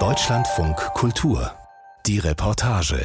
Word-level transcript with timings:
Deutschlandfunk 0.00 0.76
Kultur. 0.94 1.52
Die 2.06 2.18
Reportage. 2.18 2.98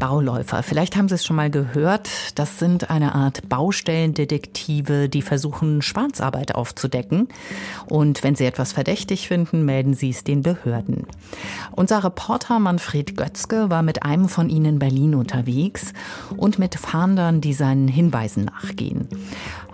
Bauläufer. 0.00 0.64
Vielleicht 0.64 0.96
haben 0.96 1.08
Sie 1.08 1.14
es 1.14 1.24
schon 1.24 1.36
mal 1.36 1.50
gehört. 1.50 2.08
Das 2.34 2.58
sind 2.58 2.90
eine 2.90 3.14
Art 3.14 3.48
Baustellendetektive, 3.48 5.08
die 5.08 5.22
versuchen, 5.22 5.82
Schwarzarbeit 5.82 6.56
aufzudecken. 6.56 7.28
Und 7.88 8.24
wenn 8.24 8.34
sie 8.34 8.46
etwas 8.46 8.72
verdächtig 8.72 9.28
finden, 9.28 9.64
melden 9.64 9.94
sie 9.94 10.10
es 10.10 10.24
den 10.24 10.42
Behörden. 10.42 11.06
Unser 11.70 12.02
Reporter 12.02 12.58
Manfred 12.58 13.16
Götzke 13.16 13.70
war 13.70 13.82
mit 13.82 14.02
einem 14.02 14.28
von 14.28 14.48
ihnen 14.48 14.64
in 14.64 14.78
Berlin 14.80 15.14
unterwegs 15.14 15.92
und 16.36 16.58
mit 16.58 16.74
Fahndern, 16.74 17.40
die 17.40 17.52
seinen 17.52 17.86
Hinweisen 17.86 18.46
nachgehen. 18.46 19.06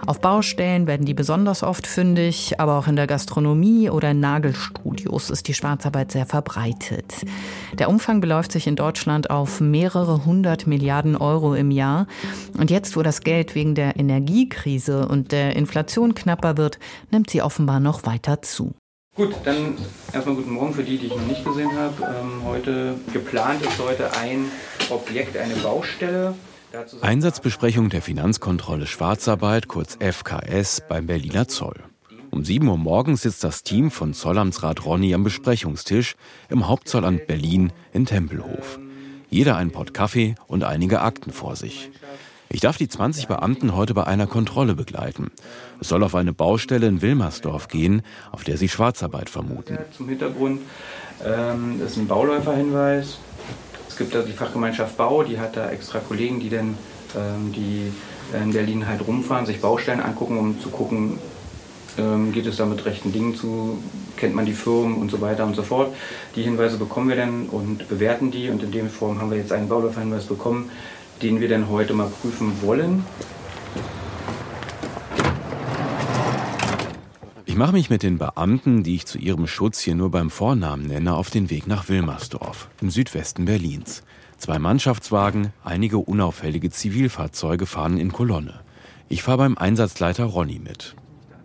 Auf 0.06 0.20
Baustellen 0.20 0.86
werden 0.86 1.06
die 1.06 1.14
besonders 1.14 1.62
oft 1.62 1.86
fündig, 1.86 2.60
aber 2.60 2.78
auch 2.78 2.86
in 2.86 2.96
der 2.96 3.06
Gastronomie 3.06 3.90
oder 3.90 4.10
in 4.10 4.20
Nagelstudios 4.20 5.30
ist 5.30 5.48
die 5.48 5.54
Schwarzarbeit 5.54 6.12
sehr 6.12 6.26
verbreitet. 6.26 7.24
Der 7.78 7.88
Umfang 7.88 8.20
beläuft 8.20 8.52
sich 8.52 8.66
in 8.66 8.76
Deutschland 8.76 9.30
auf 9.30 9.60
mehrere 9.60 10.15
hundert 10.24 10.66
Milliarden 10.66 11.16
Euro 11.16 11.54
im 11.54 11.70
Jahr. 11.70 12.06
Und 12.58 12.70
jetzt, 12.70 12.96
wo 12.96 13.02
das 13.02 13.20
Geld 13.20 13.54
wegen 13.54 13.74
der 13.74 13.98
Energiekrise 13.98 15.06
und 15.08 15.32
der 15.32 15.56
Inflation 15.56 16.14
knapper 16.14 16.56
wird, 16.56 16.78
nimmt 17.10 17.30
sie 17.30 17.42
offenbar 17.42 17.80
noch 17.80 18.06
weiter 18.06 18.42
zu. 18.42 18.74
Gut, 19.16 19.34
dann 19.44 19.78
erstmal 20.12 20.34
guten 20.34 20.52
Morgen 20.52 20.74
für 20.74 20.84
die, 20.84 20.98
die 20.98 21.06
ich 21.06 21.16
noch 21.16 21.26
nicht 21.26 21.44
gesehen 21.44 21.72
habe. 21.72 22.02
Ähm, 22.02 22.44
heute 22.44 22.94
geplant 23.12 23.62
ist 23.62 23.78
heute 23.78 24.14
ein 24.16 24.50
Objekt, 24.90 25.36
eine 25.36 25.54
Baustelle. 25.56 26.34
Einsatzbesprechung 27.00 27.88
der 27.88 28.02
Finanzkontrolle 28.02 28.86
Schwarzarbeit, 28.86 29.68
kurz 29.68 29.96
FKS, 29.96 30.82
beim 30.86 31.06
Berliner 31.06 31.48
Zoll. 31.48 31.76
Um 32.30 32.44
7 32.44 32.68
Uhr 32.68 32.76
morgens 32.76 33.22
sitzt 33.22 33.42
das 33.44 33.62
Team 33.62 33.90
von 33.90 34.12
Zollamtsrat 34.12 34.84
Ronny 34.84 35.14
am 35.14 35.24
Besprechungstisch 35.24 36.16
im 36.50 36.68
Hauptzollamt 36.68 37.26
Berlin 37.26 37.72
in 37.94 38.04
Tempelhof. 38.04 38.78
Jeder 39.30 39.56
ein 39.56 39.70
Pott 39.70 39.92
Kaffee 39.94 40.34
und 40.46 40.64
einige 40.64 41.00
Akten 41.00 41.32
vor 41.32 41.56
sich. 41.56 41.90
Ich 42.48 42.60
darf 42.60 42.76
die 42.76 42.88
20 42.88 43.26
Beamten 43.26 43.74
heute 43.74 43.92
bei 43.92 44.04
einer 44.04 44.26
Kontrolle 44.26 44.74
begleiten. 44.74 45.30
Es 45.80 45.88
soll 45.88 46.04
auf 46.04 46.14
eine 46.14 46.32
Baustelle 46.32 46.86
in 46.86 47.02
Wilmersdorf 47.02 47.68
gehen, 47.68 48.02
auf 48.30 48.44
der 48.44 48.56
sie 48.56 48.68
Schwarzarbeit 48.68 49.28
vermuten. 49.28 49.78
Zum 49.96 50.08
Hintergrund 50.08 50.60
ähm, 51.24 51.80
ist 51.84 51.96
ein 51.96 52.06
Bauläuferhinweis. 52.06 53.18
Es 53.88 53.96
gibt 53.96 54.14
da 54.14 54.22
die 54.22 54.32
Fachgemeinschaft 54.32 54.96
Bau, 54.96 55.24
die 55.24 55.40
hat 55.40 55.56
da 55.56 55.70
extra 55.70 55.98
Kollegen, 55.98 56.38
die 56.38 56.50
dann 56.50 56.78
ähm, 57.16 57.52
die 57.52 57.92
in 58.34 58.52
Berlin 58.52 58.86
halt 58.86 59.06
rumfahren, 59.06 59.46
sich 59.46 59.60
Baustellen 59.60 60.00
angucken, 60.00 60.38
um 60.38 60.60
zu 60.60 60.70
gucken, 60.70 61.18
ähm, 61.98 62.32
geht 62.32 62.46
es 62.46 62.56
da 62.56 62.66
mit 62.66 62.84
rechten 62.84 63.12
Dingen 63.12 63.34
zu, 63.34 63.78
kennt 64.16 64.34
man 64.34 64.46
die 64.46 64.52
Firmen 64.52 64.96
und 64.96 65.10
so 65.10 65.20
weiter 65.20 65.44
und 65.44 65.56
so 65.56 65.62
fort. 65.62 65.94
Die 66.34 66.42
Hinweise 66.42 66.76
bekommen 66.76 67.08
wir 67.08 67.16
dann 67.16 67.46
und 67.46 67.88
bewerten 67.88 68.30
die 68.30 68.48
und 68.50 68.62
in 68.62 68.72
dem 68.72 68.88
Form 68.88 69.20
haben 69.20 69.30
wir 69.30 69.38
jetzt 69.38 69.52
einen 69.52 69.68
Bauläuferhinweis 69.68 70.24
bekommen, 70.24 70.70
den 71.22 71.40
wir 71.40 71.48
dann 71.48 71.68
heute 71.68 71.94
mal 71.94 72.08
prüfen 72.08 72.52
wollen. 72.62 73.04
Ich 77.56 77.58
mache 77.58 77.72
mich 77.72 77.88
mit 77.88 78.02
den 78.02 78.18
Beamten, 78.18 78.82
die 78.82 78.96
ich 78.96 79.06
zu 79.06 79.16
ihrem 79.16 79.46
Schutz 79.46 79.80
hier 79.80 79.94
nur 79.94 80.10
beim 80.10 80.28
Vornamen 80.28 80.86
nenne, 80.86 81.14
auf 81.14 81.30
den 81.30 81.48
Weg 81.48 81.66
nach 81.66 81.88
Wilmersdorf 81.88 82.68
im 82.82 82.90
Südwesten 82.90 83.46
Berlins. 83.46 84.02
Zwei 84.36 84.58
Mannschaftswagen, 84.58 85.54
einige 85.64 85.96
unauffällige 85.96 86.68
Zivilfahrzeuge 86.68 87.64
fahren 87.64 87.96
in 87.96 88.12
Kolonne. 88.12 88.60
Ich 89.08 89.22
fahre 89.22 89.38
beim 89.38 89.56
Einsatzleiter 89.56 90.24
Ronny 90.24 90.58
mit. 90.58 90.94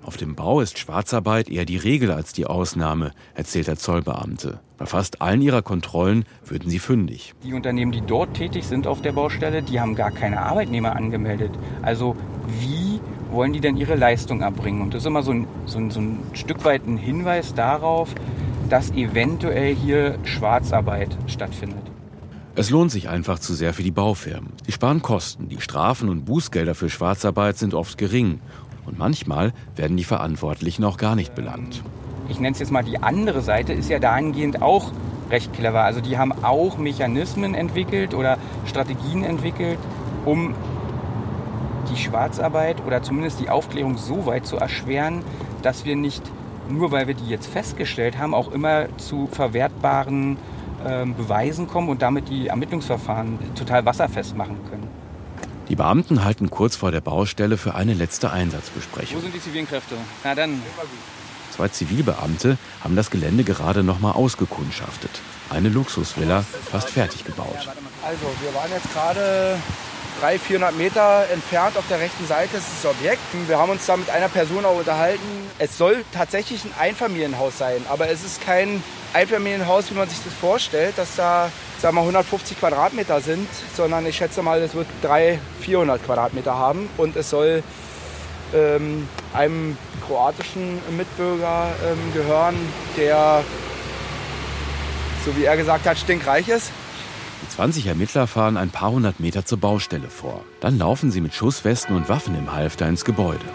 Auf 0.03 0.17
dem 0.17 0.35
Bau 0.35 0.61
ist 0.61 0.79
Schwarzarbeit 0.79 1.47
eher 1.47 1.65
die 1.65 1.77
Regel 1.77 2.11
als 2.11 2.33
die 2.33 2.47
Ausnahme, 2.47 3.11
erzählt 3.35 3.67
der 3.67 3.77
Zollbeamte. 3.77 4.59
Bei 4.77 4.87
fast 4.87 5.21
allen 5.21 5.43
ihrer 5.43 5.61
Kontrollen 5.61 6.25
würden 6.43 6.71
sie 6.71 6.79
fündig. 6.79 7.35
Die 7.43 7.53
Unternehmen, 7.53 7.91
die 7.91 8.01
dort 8.01 8.33
tätig 8.33 8.65
sind 8.65 8.87
auf 8.87 9.03
der 9.03 9.11
Baustelle, 9.11 9.61
die 9.61 9.79
haben 9.79 9.93
gar 9.93 10.09
keine 10.09 10.41
Arbeitnehmer 10.41 10.95
angemeldet. 10.95 11.51
Also 11.83 12.15
wie 12.59 12.99
wollen 13.29 13.53
die 13.53 13.59
denn 13.59 13.77
ihre 13.77 13.95
Leistung 13.95 14.41
erbringen? 14.41 14.81
Und 14.81 14.95
das 14.95 15.03
ist 15.03 15.07
immer 15.07 15.21
so 15.21 15.31
ein, 15.31 15.47
so 15.67 15.77
ein, 15.77 15.91
so 15.91 15.99
ein 15.99 16.19
Stück 16.33 16.65
weit 16.65 16.87
ein 16.87 16.97
Hinweis 16.97 17.53
darauf, 17.53 18.09
dass 18.69 18.89
eventuell 18.91 19.75
hier 19.75 20.17
Schwarzarbeit 20.23 21.15
stattfindet. 21.27 21.91
Es 22.55 22.69
lohnt 22.69 22.91
sich 22.91 23.07
einfach 23.07 23.39
zu 23.39 23.53
sehr 23.53 23.73
für 23.73 23.83
die 23.83 23.91
Baufirmen. 23.91 24.51
Sie 24.65 24.71
sparen 24.71 25.01
Kosten. 25.01 25.47
Die 25.47 25.61
Strafen 25.61 26.09
und 26.09 26.25
Bußgelder 26.25 26.75
für 26.75 26.89
Schwarzarbeit 26.89 27.57
sind 27.57 27.73
oft 27.73 27.97
gering. 27.97 28.41
Und 28.85 28.97
manchmal 28.97 29.53
werden 29.75 29.97
die 29.97 30.03
Verantwortlichen 30.03 30.83
auch 30.83 30.97
gar 30.97 31.15
nicht 31.15 31.35
belangt. 31.35 31.83
Ich 32.29 32.39
nenne 32.39 32.53
es 32.53 32.59
jetzt 32.59 32.71
mal 32.71 32.83
die 32.83 33.01
andere 33.01 33.41
Seite, 33.41 33.73
ist 33.73 33.89
ja 33.89 33.99
dahingehend 33.99 34.61
auch 34.61 34.91
recht 35.29 35.53
clever. 35.53 35.83
Also 35.83 36.01
die 36.01 36.17
haben 36.17 36.31
auch 36.43 36.77
Mechanismen 36.77 37.55
entwickelt 37.55 38.13
oder 38.13 38.37
Strategien 38.65 39.23
entwickelt, 39.23 39.79
um 40.25 40.53
die 41.89 41.97
Schwarzarbeit 41.97 42.77
oder 42.85 43.01
zumindest 43.01 43.39
die 43.39 43.49
Aufklärung 43.49 43.97
so 43.97 44.25
weit 44.25 44.45
zu 44.45 44.57
erschweren, 44.57 45.23
dass 45.61 45.85
wir 45.85 45.95
nicht, 45.95 46.23
nur 46.69 46.91
weil 46.91 47.07
wir 47.07 47.15
die 47.15 47.27
jetzt 47.27 47.47
festgestellt 47.47 48.17
haben, 48.17 48.33
auch 48.33 48.51
immer 48.51 48.85
zu 48.97 49.27
verwertbaren 49.27 50.37
äh, 50.85 51.05
Beweisen 51.05 51.67
kommen 51.67 51.89
und 51.89 52.01
damit 52.01 52.29
die 52.29 52.47
Ermittlungsverfahren 52.47 53.39
total 53.55 53.85
wasserfest 53.85 54.35
machen 54.35 54.57
können. 54.69 54.80
Die 55.69 55.75
Beamten 55.75 56.23
halten 56.23 56.49
kurz 56.49 56.75
vor 56.75 56.91
der 56.91 57.01
Baustelle 57.01 57.57
für 57.57 57.75
eine 57.75 57.93
letzte 57.93 58.31
Einsatzbesprechung. 58.31 59.17
Wo 59.17 59.21
sind 59.21 59.33
die 59.33 59.41
zivilen 59.41 59.67
Kräfte? 59.67 59.95
Na 60.23 60.35
dann. 60.35 60.61
Zwei 61.55 61.67
Zivilbeamte 61.67 62.57
haben 62.83 62.95
das 62.95 63.09
Gelände 63.09 63.43
gerade 63.43 63.83
noch 63.83 63.99
mal 63.99 64.11
ausgekundschaftet. 64.11 65.11
Eine 65.49 65.69
Luxusvilla, 65.69 66.45
fast 66.71 66.89
fertig 66.89 67.25
gebaut. 67.25 67.67
Also, 68.05 68.25
wir 68.41 68.53
waren 68.53 68.71
jetzt 68.71 68.91
gerade 68.93 69.57
300, 70.21 70.41
400 70.41 70.77
Meter 70.77 71.25
entfernt 71.31 71.77
auf 71.77 71.85
der 71.89 71.99
rechten 71.99 72.25
Seite 72.27 72.57
ist 72.57 72.67
das 72.81 72.91
Objekt. 72.91 73.21
Wir 73.47 73.57
haben 73.57 73.71
uns 73.71 73.85
da 73.85 73.97
mit 73.97 74.09
einer 74.09 74.29
Person 74.29 74.65
auch 74.65 74.77
unterhalten. 74.77 75.21
Es 75.57 75.77
soll 75.77 76.03
tatsächlich 76.11 76.63
ein 76.63 76.73
Einfamilienhaus 76.79 77.57
sein, 77.57 77.85
aber 77.89 78.09
es 78.09 78.23
ist 78.23 78.41
kein 78.41 78.83
Einfamilienhaus, 79.13 79.91
wie 79.91 79.95
man 79.95 80.07
sich 80.07 80.19
das 80.23 80.33
vorstellt, 80.33 80.97
dass 80.97 81.15
da 81.15 81.49
sagen 81.79 81.95
wir, 81.95 82.01
150 82.01 82.59
Quadratmeter 82.59 83.21
sind, 83.21 83.47
sondern 83.75 84.05
ich 84.05 84.15
schätze 84.15 84.41
mal, 84.41 84.61
es 84.61 84.75
wird 84.75 84.87
300, 85.01 85.39
400 85.61 86.05
Quadratmeter 86.05 86.55
haben 86.55 86.89
und 86.97 87.15
es 87.15 87.29
soll 87.29 87.63
ähm, 88.53 89.07
einem 89.33 89.77
kroatischen 90.05 90.79
Mitbürger 90.95 91.67
ähm, 91.85 92.13
gehören, 92.13 92.55
der, 92.97 93.43
so 95.25 95.35
wie 95.35 95.45
er 95.45 95.57
gesagt 95.57 95.85
hat, 95.87 95.97
stinkreich 95.97 96.47
ist. 96.47 96.71
Die 97.43 97.49
20 97.49 97.87
Ermittler 97.87 98.27
fahren 98.27 98.57
ein 98.57 98.69
paar 98.69 98.91
hundert 98.91 99.19
Meter 99.19 99.45
zur 99.45 99.57
Baustelle 99.59 100.09
vor. 100.09 100.43
Dann 100.59 100.77
laufen 100.77 101.11
sie 101.11 101.21
mit 101.21 101.33
Schusswesten 101.33 101.95
und 101.95 102.07
Waffen 102.07 102.37
im 102.37 102.53
Halfter 102.53 102.87
ins 102.87 103.03
Gebäude. 103.03 103.45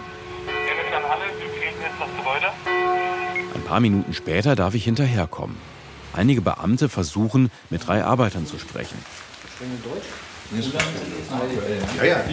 Paar 3.67 3.79
Minuten 3.81 4.13
später 4.13 4.55
darf 4.55 4.75
ich 4.75 4.85
hinterherkommen. 4.85 5.57
Einige 6.13 6.41
Beamte 6.41 6.87
versuchen, 6.87 7.51
mit 7.69 7.85
drei 7.85 8.03
Arbeitern 8.03 8.47
zu 8.47 8.57
sprechen. 8.57 8.97
Sprechen 9.55 9.83
Deutsch? 9.83 10.07
Ja, 11.97 12.05
ja. 12.05 12.23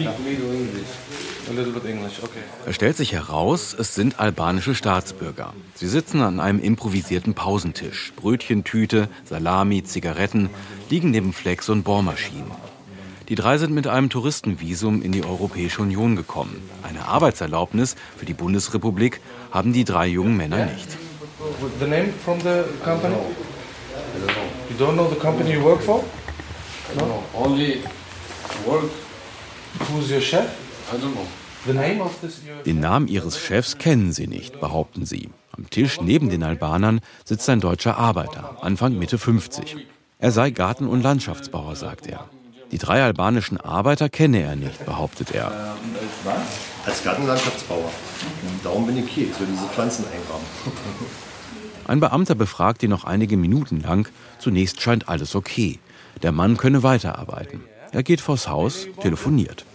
Es 2.65 2.75
stellt 2.75 2.95
sich 2.95 3.11
heraus, 3.11 3.75
es 3.77 3.93
sind 3.93 4.19
albanische 4.19 4.73
Staatsbürger. 4.73 5.53
Sie 5.75 5.87
sitzen 5.87 6.21
an 6.21 6.39
einem 6.39 6.59
improvisierten 6.59 7.33
Pausentisch. 7.33 8.13
Brötchentüte, 8.15 9.09
Salami, 9.25 9.83
Zigaretten 9.83 10.49
liegen 10.89 11.11
neben 11.11 11.33
Flex 11.33 11.67
und 11.67 11.83
Bohrmaschinen. 11.83 12.51
Die 13.27 13.35
drei 13.35 13.57
sind 13.57 13.73
mit 13.73 13.87
einem 13.87 14.09
Touristenvisum 14.09 15.01
in 15.01 15.11
die 15.11 15.25
Europäische 15.25 15.81
Union 15.81 16.15
gekommen. 16.15 16.61
Eine 16.83 17.07
Arbeitserlaubnis 17.07 17.95
für 18.15 18.25
die 18.25 18.33
Bundesrepublik 18.33 19.19
haben 19.51 19.73
die 19.73 19.83
drei 19.83 20.07
jungen 20.07 20.37
Männer 20.37 20.67
nicht. 20.67 21.04
The 21.79 21.87
name 21.87 22.13
from 22.13 22.39
the 22.39 22.65
company? 22.83 23.15
You 24.69 24.77
don't 24.77 24.95
know 24.95 25.09
the 25.09 25.19
company 25.19 25.51
you 25.51 25.63
work 25.63 25.81
for? 25.81 26.03
No, 26.95 27.23
only 27.33 27.81
work. 28.65 28.89
Who's 29.87 30.09
your 30.09 30.21
chef? 30.21 30.47
I 30.93 30.97
don't 30.97 31.13
know. 31.13 31.27
The 31.65 31.73
name 31.73 32.01
of 32.01 32.21
this 32.21 32.41
your 32.45 32.63
Den 32.63 32.79
Namen 32.79 33.07
ihres 33.07 33.37
Chefs 33.37 33.77
kennen 33.77 34.13
sie 34.13 34.27
nicht, 34.27 34.59
behaupten 34.61 35.05
sie. 35.05 35.29
Am 35.51 35.69
Tisch 35.69 35.99
neben 35.99 36.29
den 36.29 36.43
Albanern 36.43 37.01
sitzt 37.25 37.49
ein 37.49 37.59
deutscher 37.59 37.97
Arbeiter, 37.97 38.57
Anfang 38.61 38.97
Mitte 38.97 39.17
50. 39.17 39.87
Er 40.19 40.31
sei 40.31 40.51
Garten- 40.51 40.87
und 40.87 41.01
Landschaftsbauer, 41.01 41.75
sagt 41.75 42.07
er. 42.07 42.29
Die 42.71 42.77
drei 42.77 43.03
albanischen 43.03 43.59
Arbeiter 43.59 44.09
kenne 44.09 44.41
er 44.41 44.55
nicht, 44.55 44.85
behauptet 44.85 45.31
er. 45.31 45.75
Als 46.85 47.03
Gartenlandschaftsbauer. 47.03 47.91
Darum 48.63 48.85
bin 48.87 48.97
ich 48.97 49.09
hier, 49.09 49.27
ich 49.27 49.35
soll 49.35 49.47
diese 49.47 49.67
Pflanzen 49.67 50.05
eingraben. 50.05 50.45
Ein 51.87 51.99
Beamter 51.99 52.35
befragt 52.35 52.81
ihn 52.83 52.89
noch 52.89 53.03
einige 53.03 53.37
Minuten 53.37 53.81
lang. 53.81 54.09
Zunächst 54.39 54.81
scheint 54.81 55.07
alles 55.07 55.35
okay. 55.35 55.79
Der 56.23 56.31
Mann 56.31 56.57
könne 56.57 56.81
weiterarbeiten. 56.81 57.63
Er 57.91 58.03
geht 58.03 58.21
vors 58.21 58.47
Haus, 58.47 58.87
telefoniert. 59.01 59.65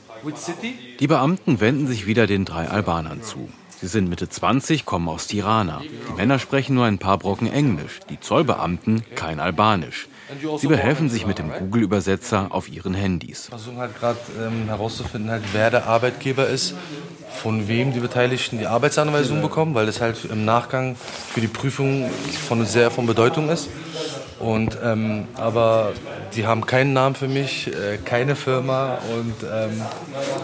Die 0.99 1.07
Beamten 1.07 1.61
wenden 1.61 1.87
sich 1.87 2.07
wieder 2.07 2.27
den 2.27 2.45
drei 2.45 2.69
Albanern 2.69 3.23
zu. 3.23 3.49
Sie 3.81 3.87
sind 3.87 4.11
Mitte 4.11 4.29
20, 4.29 4.85
kommen 4.85 5.09
aus 5.09 5.27
Tirana. 5.27 5.81
Die 5.81 6.13
Männer 6.13 6.39
sprechen 6.39 6.75
nur 6.75 6.85
ein 6.85 6.99
paar 6.99 7.17
Brocken 7.17 7.51
Englisch, 7.51 8.01
die 8.11 8.21
Zollbeamten 8.21 9.03
kein 9.15 9.41
Albanisch. 9.41 10.09
Sie 10.59 10.67
behelfen 10.67 11.09
sich 11.09 11.27
mit 11.27 11.39
dem 11.39 11.51
Google-Übersetzer 11.51 12.49
auf 12.51 12.69
ihren 12.69 12.95
Handys. 12.95 13.49
Wir 13.51 13.59
versuchen 13.59 13.79
halt 13.79 13.99
gerade 13.99 14.19
ähm, 14.41 14.67
herauszufinden, 14.67 15.31
halt, 15.31 15.43
wer 15.53 15.71
der 15.71 15.87
Arbeitgeber 15.87 16.47
ist, 16.47 16.75
von 17.43 17.69
wem 17.69 17.93
die 17.93 18.01
Beteiligten 18.01 18.59
die 18.59 18.67
Arbeitsanweisung 18.67 19.43
bekommen, 19.43 19.75
weil 19.75 19.87
das 19.87 20.01
halt 20.01 20.25
im 20.25 20.45
Nachgang 20.45 20.97
für 21.33 21.41
die 21.41 21.49
Prüfung 21.49 22.11
von 22.49 22.65
sehr 22.67 22.91
von 22.91 23.07
Bedeutung 23.07 23.49
ist. 23.49 23.69
Und, 24.39 24.79
ähm, 24.83 25.29
aber 25.35 25.93
die 26.35 26.47
haben 26.47 26.65
keinen 26.65 26.93
Namen 26.93 27.15
für 27.15 27.29
mich, 27.29 27.69
äh, 27.69 27.99
keine 28.03 28.37
Firma 28.37 28.99
und 29.15 29.35
ähm, 29.43 29.83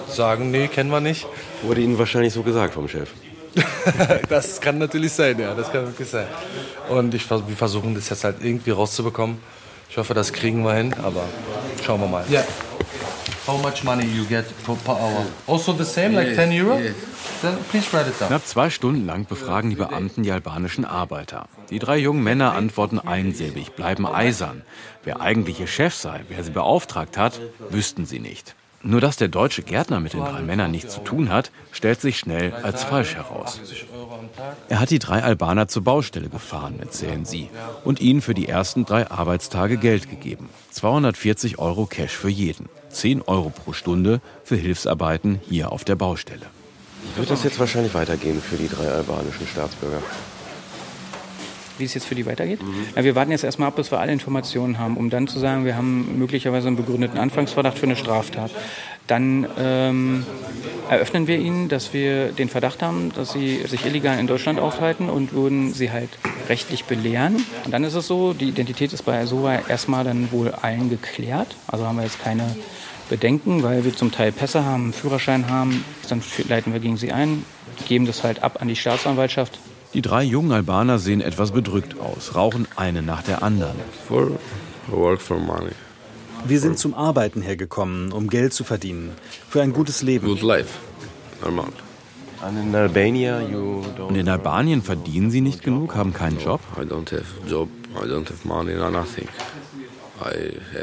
sagen, 0.08 0.50
nee, 0.50 0.68
kennen 0.68 0.90
wir 0.90 1.00
nicht. 1.00 1.26
Wurde 1.62 1.80
Ihnen 1.80 1.98
wahrscheinlich 1.98 2.32
so 2.32 2.42
gesagt 2.42 2.74
vom 2.74 2.88
Chef. 2.88 3.08
das 4.28 4.60
kann 4.60 4.76
natürlich 4.76 5.12
sein, 5.12 5.38
ja, 5.38 5.54
das 5.54 5.72
kann 5.72 5.86
wirklich 5.86 6.08
sein. 6.08 6.26
Und 6.90 7.14
ich, 7.14 7.28
wir 7.30 7.56
versuchen 7.56 7.94
das 7.94 8.10
jetzt 8.10 8.24
halt 8.24 8.36
irgendwie 8.42 8.70
rauszubekommen. 8.70 9.38
Ich 9.88 9.96
hoffe, 9.96 10.14
das 10.14 10.32
kriegen 10.32 10.62
wir 10.64 10.74
hin, 10.74 10.94
aber 11.02 11.24
schauen 11.84 12.00
wir 12.00 12.08
mal. 12.08 12.24
Ja. 12.28 12.42
How 13.46 13.62
much 13.62 13.84
money 13.84 14.04
you 14.04 14.24
get 14.24 14.44
per, 14.64 14.74
per 14.74 14.96
hour? 14.96 15.24
Also 15.46 15.72
the 15.72 15.84
same, 15.84 16.14
like 16.14 16.34
10 16.34 16.50
Euro? 16.52 16.78
Then 17.42 17.56
please 17.70 17.86
write 17.92 18.08
it 18.08 18.20
down. 18.20 18.28
Knapp 18.28 18.46
zwei 18.46 18.70
Stunden 18.70 19.06
lang 19.06 19.24
befragen 19.26 19.70
die 19.70 19.76
Beamten 19.76 20.22
die 20.24 20.32
albanischen 20.32 20.84
Arbeiter. 20.84 21.48
Die 21.70 21.78
drei 21.78 21.98
jungen 21.98 22.24
Männer 22.24 22.54
antworten 22.54 22.98
einsilbig, 22.98 23.72
bleiben 23.72 24.06
eisern. 24.06 24.62
Wer 25.04 25.20
eigentlich 25.20 25.60
ihr 25.60 25.66
Chef 25.66 25.94
sei, 25.94 26.22
wer 26.28 26.42
sie 26.42 26.50
beauftragt 26.50 27.16
hat, 27.16 27.40
wüssten 27.70 28.04
sie 28.06 28.18
nicht. 28.18 28.56
Nur 28.86 29.00
dass 29.00 29.16
der 29.16 29.26
deutsche 29.26 29.62
Gärtner 29.62 29.98
mit 29.98 30.12
den 30.12 30.24
drei 30.24 30.42
Männern 30.42 30.70
nichts 30.70 30.94
zu 30.94 31.00
tun 31.00 31.28
hat, 31.28 31.50
stellt 31.72 32.00
sich 32.00 32.18
schnell 32.18 32.52
als 32.52 32.84
falsch 32.84 33.16
heraus. 33.16 33.60
Er 34.68 34.78
hat 34.78 34.90
die 34.90 35.00
drei 35.00 35.24
Albaner 35.24 35.66
zur 35.66 35.82
Baustelle 35.82 36.28
gefahren, 36.28 36.78
erzählen 36.78 37.24
sie, 37.24 37.50
und 37.84 38.00
ihnen 38.00 38.22
für 38.22 38.34
die 38.34 38.48
ersten 38.48 38.84
drei 38.84 39.10
Arbeitstage 39.10 39.76
Geld 39.76 40.08
gegeben. 40.08 40.48
240 40.70 41.58
Euro 41.58 41.86
Cash 41.86 42.16
für 42.16 42.28
jeden, 42.28 42.68
10 42.90 43.22
Euro 43.22 43.50
pro 43.50 43.72
Stunde 43.72 44.20
für 44.44 44.56
Hilfsarbeiten 44.56 45.40
hier 45.48 45.72
auf 45.72 45.82
der 45.82 45.96
Baustelle. 45.96 46.46
Wird 47.16 47.30
das 47.30 47.42
jetzt 47.42 47.58
wahrscheinlich 47.58 47.92
weitergehen 47.94 48.40
für 48.40 48.56
die 48.56 48.68
drei 48.68 48.88
albanischen 48.88 49.48
Staatsbürger? 49.48 50.02
Wie 51.78 51.84
es 51.84 51.94
jetzt 51.94 52.06
für 52.06 52.14
die 52.14 52.26
weitergeht. 52.26 52.62
Mhm. 52.62 52.74
Ja, 52.94 53.04
wir 53.04 53.14
warten 53.14 53.30
jetzt 53.30 53.44
erstmal 53.44 53.68
ab, 53.68 53.76
bis 53.76 53.90
wir 53.90 54.00
alle 54.00 54.12
Informationen 54.12 54.78
haben, 54.78 54.96
um 54.96 55.10
dann 55.10 55.28
zu 55.28 55.38
sagen, 55.38 55.64
wir 55.64 55.76
haben 55.76 56.18
möglicherweise 56.18 56.68
einen 56.68 56.76
begründeten 56.76 57.18
Anfangsverdacht 57.18 57.78
für 57.78 57.86
eine 57.86 57.96
Straftat. 57.96 58.50
Dann 59.06 59.46
ähm, 59.58 60.26
eröffnen 60.90 61.26
wir 61.26 61.38
ihnen, 61.38 61.68
dass 61.68 61.92
wir 61.92 62.32
den 62.32 62.48
Verdacht 62.48 62.82
haben, 62.82 63.12
dass 63.14 63.32
sie 63.32 63.62
sich 63.66 63.86
illegal 63.86 64.18
in 64.18 64.26
Deutschland 64.26 64.58
aufhalten 64.58 65.08
und 65.08 65.32
würden 65.32 65.72
sie 65.72 65.92
halt 65.92 66.10
rechtlich 66.48 66.84
belehren. 66.84 67.44
Und 67.64 67.72
dann 67.72 67.84
ist 67.84 67.94
es 67.94 68.06
so, 68.06 68.32
die 68.32 68.48
Identität 68.48 68.92
ist 68.92 69.02
bei 69.02 69.24
SOA 69.24 69.60
erstmal 69.68 70.04
dann 70.04 70.32
wohl 70.32 70.50
allen 70.50 70.90
geklärt. 70.90 71.54
Also 71.68 71.86
haben 71.86 71.96
wir 71.96 72.04
jetzt 72.04 72.22
keine 72.22 72.56
Bedenken, 73.08 73.62
weil 73.62 73.84
wir 73.84 73.94
zum 73.94 74.10
Teil 74.10 74.32
Pässe 74.32 74.64
haben, 74.64 74.92
Führerschein 74.92 75.48
haben. 75.48 75.84
Dann 76.08 76.22
leiten 76.48 76.72
wir 76.72 76.80
gegen 76.80 76.96
sie 76.96 77.12
ein, 77.12 77.44
geben 77.86 78.06
das 78.06 78.24
halt 78.24 78.42
ab 78.42 78.60
an 78.60 78.68
die 78.68 78.76
Staatsanwaltschaft 78.76 79.58
die 79.96 80.02
drei 80.02 80.22
jungen 80.24 80.52
Albaner 80.52 80.98
sehen 80.98 81.22
etwas 81.22 81.52
bedrückt 81.52 81.98
aus, 81.98 82.34
rauchen 82.34 82.68
eine 82.76 83.00
nach 83.00 83.22
der 83.22 83.42
anderen. 83.42 83.76
Wir 86.44 86.60
sind 86.60 86.78
zum 86.78 86.92
Arbeiten 86.92 87.40
hergekommen, 87.40 88.12
um 88.12 88.28
Geld 88.28 88.52
zu 88.52 88.62
verdienen, 88.62 89.12
für 89.48 89.62
ein 89.62 89.72
gutes 89.72 90.02
Leben. 90.02 90.26
Good 90.26 90.42
life. 90.42 90.78
Normal. 91.42 91.68
In, 92.46 92.74
Albania 92.74 93.38
Und 93.38 94.16
in 94.16 94.28
Albanien 94.28 94.82
verdienen 94.82 95.30
sie 95.30 95.40
nicht 95.40 95.62
genug, 95.62 95.96
haben 95.96 96.12
keinen 96.12 96.38
Job? 96.40 96.60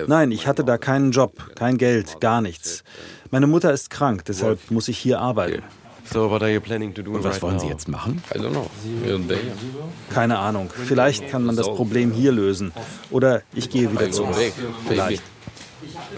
Nein, 0.08 0.32
ich 0.32 0.48
hatte 0.48 0.64
da 0.64 0.80
keinen 0.80 1.12
Job, 1.12 1.56
kein 1.56 1.78
Geld, 1.78 2.20
gar 2.20 2.42
nichts. 2.42 2.84
Meine 3.30 3.46
Mutter 3.46 3.72
ist 3.72 3.92
krank, 3.92 4.26
deshalb 4.26 4.72
muss 4.72 4.88
ich 4.88 4.98
hier 4.98 5.20
arbeiten. 5.20 5.62
So, 6.14 6.30
what 6.30 6.44
are 6.44 6.52
you 6.52 6.62
planning 6.62 6.94
to 6.94 7.02
do 7.02 7.12
Und 7.16 7.24
was 7.24 7.42
wollen 7.42 7.60
Sie 7.60 7.68
jetzt 7.68 7.88
machen? 7.88 8.22
I 8.36 8.38
don't 8.38 8.52
know. 8.52 8.70
Keine 10.14 10.38
Ahnung. 10.38 10.70
Vielleicht 10.86 11.28
kann 11.28 11.44
man 11.44 11.56
das 11.56 11.68
Problem 11.68 12.12
hier 12.12 12.32
lösen. 12.32 12.72
Oder 13.10 13.42
ich 13.56 13.72
gehe 13.72 13.92
wieder 13.92 14.12
zurück. 14.12 14.54
Vielleicht. 14.88 15.24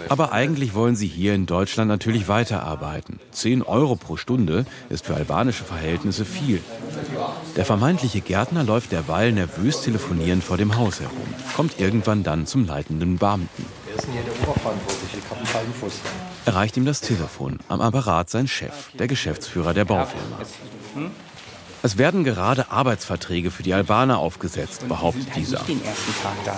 Aber 0.10 0.34
eigentlich 0.34 0.76
wollen 0.76 0.96
sie 0.96 1.08
hier 1.08 1.34
in 1.34 1.46
Deutschland 1.46 1.88
natürlich 1.88 2.28
weiterarbeiten. 2.28 3.20
10 3.32 3.64
Euro 3.64 3.96
pro 3.96 4.18
Stunde 4.18 4.66
ist 4.90 5.06
für 5.06 5.16
albanische 5.16 5.64
Verhältnisse 5.64 6.26
viel. 6.26 6.62
Der 7.56 7.66
vermeintliche 7.66 8.22
Gärtner 8.22 8.64
läuft 8.64 8.92
derweil 8.92 9.32
nervös 9.32 9.82
telefonierend 9.82 10.44
vor 10.44 10.58
dem 10.58 10.76
Haus 10.76 11.00
herum, 11.00 11.16
kommt 11.56 11.80
irgendwann 11.80 12.24
dann 12.24 12.46
zum 12.46 12.68
leitenden 12.68 13.18
Beamten. 13.18 13.66
Wer 13.86 13.96
ist 13.96 14.06
denn 14.06 14.14
hier 14.14 14.24
der 14.24 14.34
Oberverantwortliche? 14.34 15.18
Ich 15.18 15.30
habe 15.30 15.38
einen 15.38 15.48
falschen 15.48 15.74
Fuß 15.74 15.94
erreicht 16.46 16.78
ihm 16.78 16.86
das 16.86 17.02
Telefon, 17.02 17.60
am 17.68 17.82
Apparat 17.82 18.30
sein 18.30 18.48
Chef, 18.48 18.92
der 18.94 19.08
Geschäftsführer 19.08 19.74
der 19.74 19.86
Baufirma. 19.86 20.40
Es 21.84 21.98
werden 21.98 22.24
gerade 22.24 22.72
Arbeitsverträge 22.72 23.52
für 23.52 23.64
die 23.64 23.74
Albaner 23.74 24.18
aufgesetzt, 24.18 24.88
behauptet 24.88 25.28
dieser. 25.36 25.60
Den 25.60 25.84
ersten 25.84 26.14
Tag 26.24 26.34
da. 26.44 26.58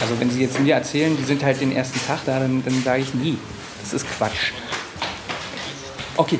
Also 0.00 0.18
wenn 0.20 0.30
Sie 0.30 0.40
jetzt 0.40 0.60
mir 0.60 0.74
erzählen, 0.74 1.16
die 1.16 1.24
sind 1.24 1.42
halt 1.42 1.60
den 1.60 1.72
ersten 1.72 2.00
Tag 2.06 2.20
da, 2.24 2.38
dann, 2.38 2.64
dann 2.64 2.82
sage 2.82 3.02
ich 3.02 3.14
nie. 3.14 3.38
Das 3.82 3.92
ist 3.92 4.06
Quatsch. 4.08 4.52
Okay. 6.16 6.38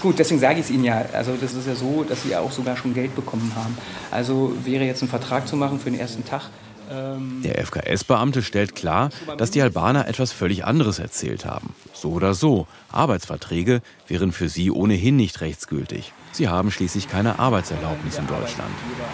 Gut, 0.00 0.18
deswegen 0.18 0.40
sage 0.40 0.60
ich 0.60 0.66
es 0.66 0.70
Ihnen 0.70 0.84
ja. 0.84 1.04
Also 1.12 1.36
das 1.40 1.54
ist 1.54 1.66
ja 1.66 1.74
so, 1.74 2.04
dass 2.04 2.22
Sie 2.22 2.30
ja 2.30 2.40
auch 2.40 2.52
sogar 2.52 2.76
schon 2.76 2.92
Geld 2.92 3.14
bekommen 3.14 3.52
haben. 3.54 3.78
Also 4.10 4.52
wäre 4.64 4.84
jetzt 4.84 5.02
ein 5.02 5.08
Vertrag 5.08 5.48
zu 5.48 5.56
machen 5.56 5.80
für 5.80 5.90
den 5.90 5.98
ersten 5.98 6.24
Tag, 6.24 6.42
der 6.90 7.66
FKS-Beamte 7.66 8.42
stellt 8.42 8.74
klar, 8.74 9.10
dass 9.38 9.50
die 9.50 9.62
Albaner 9.62 10.08
etwas 10.08 10.32
völlig 10.32 10.64
anderes 10.64 10.98
erzählt 10.98 11.44
haben. 11.44 11.74
So 11.92 12.10
oder 12.10 12.34
so, 12.34 12.66
Arbeitsverträge 12.90 13.82
wären 14.08 14.32
für 14.32 14.48
sie 14.48 14.70
ohnehin 14.70 15.16
nicht 15.16 15.40
rechtsgültig. 15.40 16.12
Sie 16.32 16.48
haben 16.48 16.70
schließlich 16.70 17.08
keine 17.08 17.38
Arbeitserlaubnis 17.38 18.18
in 18.18 18.26
Deutschland. 18.26 18.70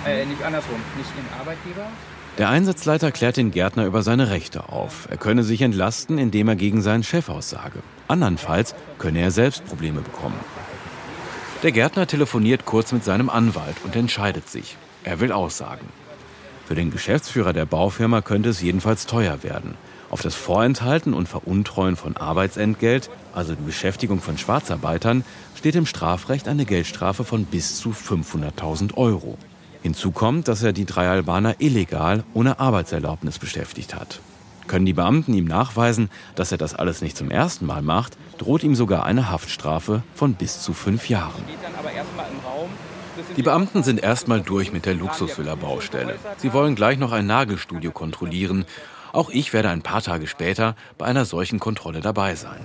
Äh, 0.06 0.24
nicht 0.24 0.42
andersrum, 0.42 0.80
nicht 0.96 1.10
Ihren 1.16 1.40
Arbeitgeber? 1.40 1.86
Der 2.38 2.48
Einsatzleiter 2.48 3.12
klärt 3.12 3.36
den 3.36 3.50
Gärtner 3.50 3.84
über 3.84 4.02
seine 4.02 4.30
Rechte 4.30 4.70
auf. 4.70 5.08
Er 5.10 5.18
könne 5.18 5.42
sich 5.42 5.60
entlasten, 5.60 6.16
indem 6.16 6.48
er 6.48 6.56
gegen 6.56 6.80
seinen 6.80 7.02
Chef 7.02 7.28
aussage. 7.28 7.80
Andernfalls 8.08 8.74
könne 8.98 9.20
er 9.20 9.30
selbst 9.30 9.66
Probleme 9.66 10.00
bekommen. 10.00 10.38
Der 11.62 11.72
Gärtner 11.72 12.06
telefoniert 12.06 12.64
kurz 12.64 12.92
mit 12.92 13.04
seinem 13.04 13.28
Anwalt 13.28 13.76
und 13.84 13.94
entscheidet 13.94 14.48
sich. 14.48 14.76
Er 15.04 15.20
will 15.20 15.32
aussagen. 15.32 15.86
Für 16.70 16.76
den 16.76 16.92
Geschäftsführer 16.92 17.52
der 17.52 17.66
Baufirma 17.66 18.20
könnte 18.20 18.50
es 18.50 18.62
jedenfalls 18.62 19.06
teuer 19.06 19.42
werden. 19.42 19.74
Auf 20.08 20.22
das 20.22 20.36
Vorenthalten 20.36 21.14
und 21.14 21.28
Veruntreuen 21.28 21.96
von 21.96 22.16
Arbeitsentgelt, 22.16 23.10
also 23.34 23.56
die 23.56 23.62
Beschäftigung 23.64 24.20
von 24.20 24.38
Schwarzarbeitern, 24.38 25.24
steht 25.56 25.74
im 25.74 25.84
Strafrecht 25.84 26.46
eine 26.46 26.64
Geldstrafe 26.64 27.24
von 27.24 27.44
bis 27.44 27.80
zu 27.80 27.90
500.000 27.90 28.94
Euro. 28.94 29.36
Hinzu 29.82 30.12
kommt, 30.12 30.46
dass 30.46 30.62
er 30.62 30.72
die 30.72 30.84
drei 30.84 31.08
Albaner 31.08 31.56
illegal 31.58 32.22
ohne 32.34 32.60
Arbeitserlaubnis 32.60 33.40
beschäftigt 33.40 33.96
hat. 33.96 34.20
Können 34.68 34.86
die 34.86 34.92
Beamten 34.92 35.34
ihm 35.34 35.46
nachweisen, 35.46 36.08
dass 36.36 36.52
er 36.52 36.58
das 36.58 36.76
alles 36.76 37.02
nicht 37.02 37.16
zum 37.16 37.32
ersten 37.32 37.66
Mal 37.66 37.82
macht, 37.82 38.16
droht 38.38 38.62
ihm 38.62 38.76
sogar 38.76 39.04
eine 39.06 39.28
Haftstrafe 39.28 40.04
von 40.14 40.34
bis 40.34 40.62
zu 40.62 40.72
fünf 40.72 41.08
Jahren. 41.08 41.42
Die 43.36 43.42
Beamten 43.42 43.82
sind 43.82 44.02
erstmal 44.02 44.40
durch 44.40 44.72
mit 44.72 44.86
der 44.86 44.94
Luxusvilla-Baustelle. 44.94 46.18
Sie 46.38 46.52
wollen 46.52 46.74
gleich 46.74 46.98
noch 46.98 47.12
ein 47.12 47.26
Nagelstudio 47.26 47.90
kontrollieren. 47.90 48.64
Auch 49.12 49.30
ich 49.30 49.52
werde 49.52 49.70
ein 49.70 49.82
paar 49.82 50.02
Tage 50.02 50.26
später 50.26 50.76
bei 50.98 51.06
einer 51.06 51.24
solchen 51.24 51.58
Kontrolle 51.58 52.00
dabei 52.00 52.34
sein. 52.34 52.60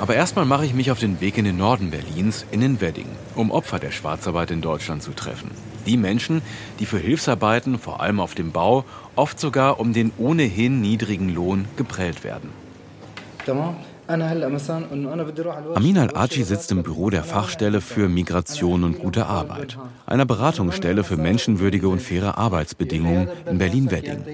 Aber 0.00 0.16
erstmal 0.16 0.46
mache 0.46 0.66
ich 0.66 0.74
mich 0.74 0.90
auf 0.90 0.98
den 0.98 1.20
Weg 1.20 1.38
in 1.38 1.44
den 1.44 1.56
Norden 1.56 1.92
Berlins, 1.92 2.44
in 2.50 2.60
den 2.60 2.80
Wedding, 2.80 3.06
um 3.36 3.52
Opfer 3.52 3.78
der 3.78 3.92
Schwarzarbeit 3.92 4.50
in 4.50 4.60
Deutschland 4.60 5.00
zu 5.00 5.12
treffen. 5.12 5.52
Die 5.86 5.96
Menschen, 5.96 6.42
die 6.80 6.86
für 6.86 6.98
Hilfsarbeiten, 6.98 7.78
vor 7.78 8.00
allem 8.00 8.18
auf 8.18 8.34
dem 8.34 8.50
Bau, 8.50 8.84
oft 9.14 9.38
sogar 9.38 9.78
um 9.78 9.92
den 9.92 10.10
ohnehin 10.18 10.80
niedrigen 10.80 11.28
Lohn 11.32 11.66
geprellt 11.76 12.24
werden. 12.24 12.50
Amin 14.08 15.98
al-Aji 15.98 16.42
sitzt 16.42 16.72
im 16.72 16.82
Büro 16.82 17.10
der 17.10 17.22
Fachstelle 17.22 17.80
für 17.80 18.08
Migration 18.08 18.82
und 18.84 18.98
gute 18.98 19.26
Arbeit, 19.26 19.78
einer 20.06 20.26
Beratungsstelle 20.26 21.04
für 21.04 21.16
menschenwürdige 21.16 21.88
und 21.88 22.00
faire 22.00 22.36
Arbeitsbedingungen 22.36 23.28
in 23.48 23.58
Berlin-Wedding. 23.58 24.24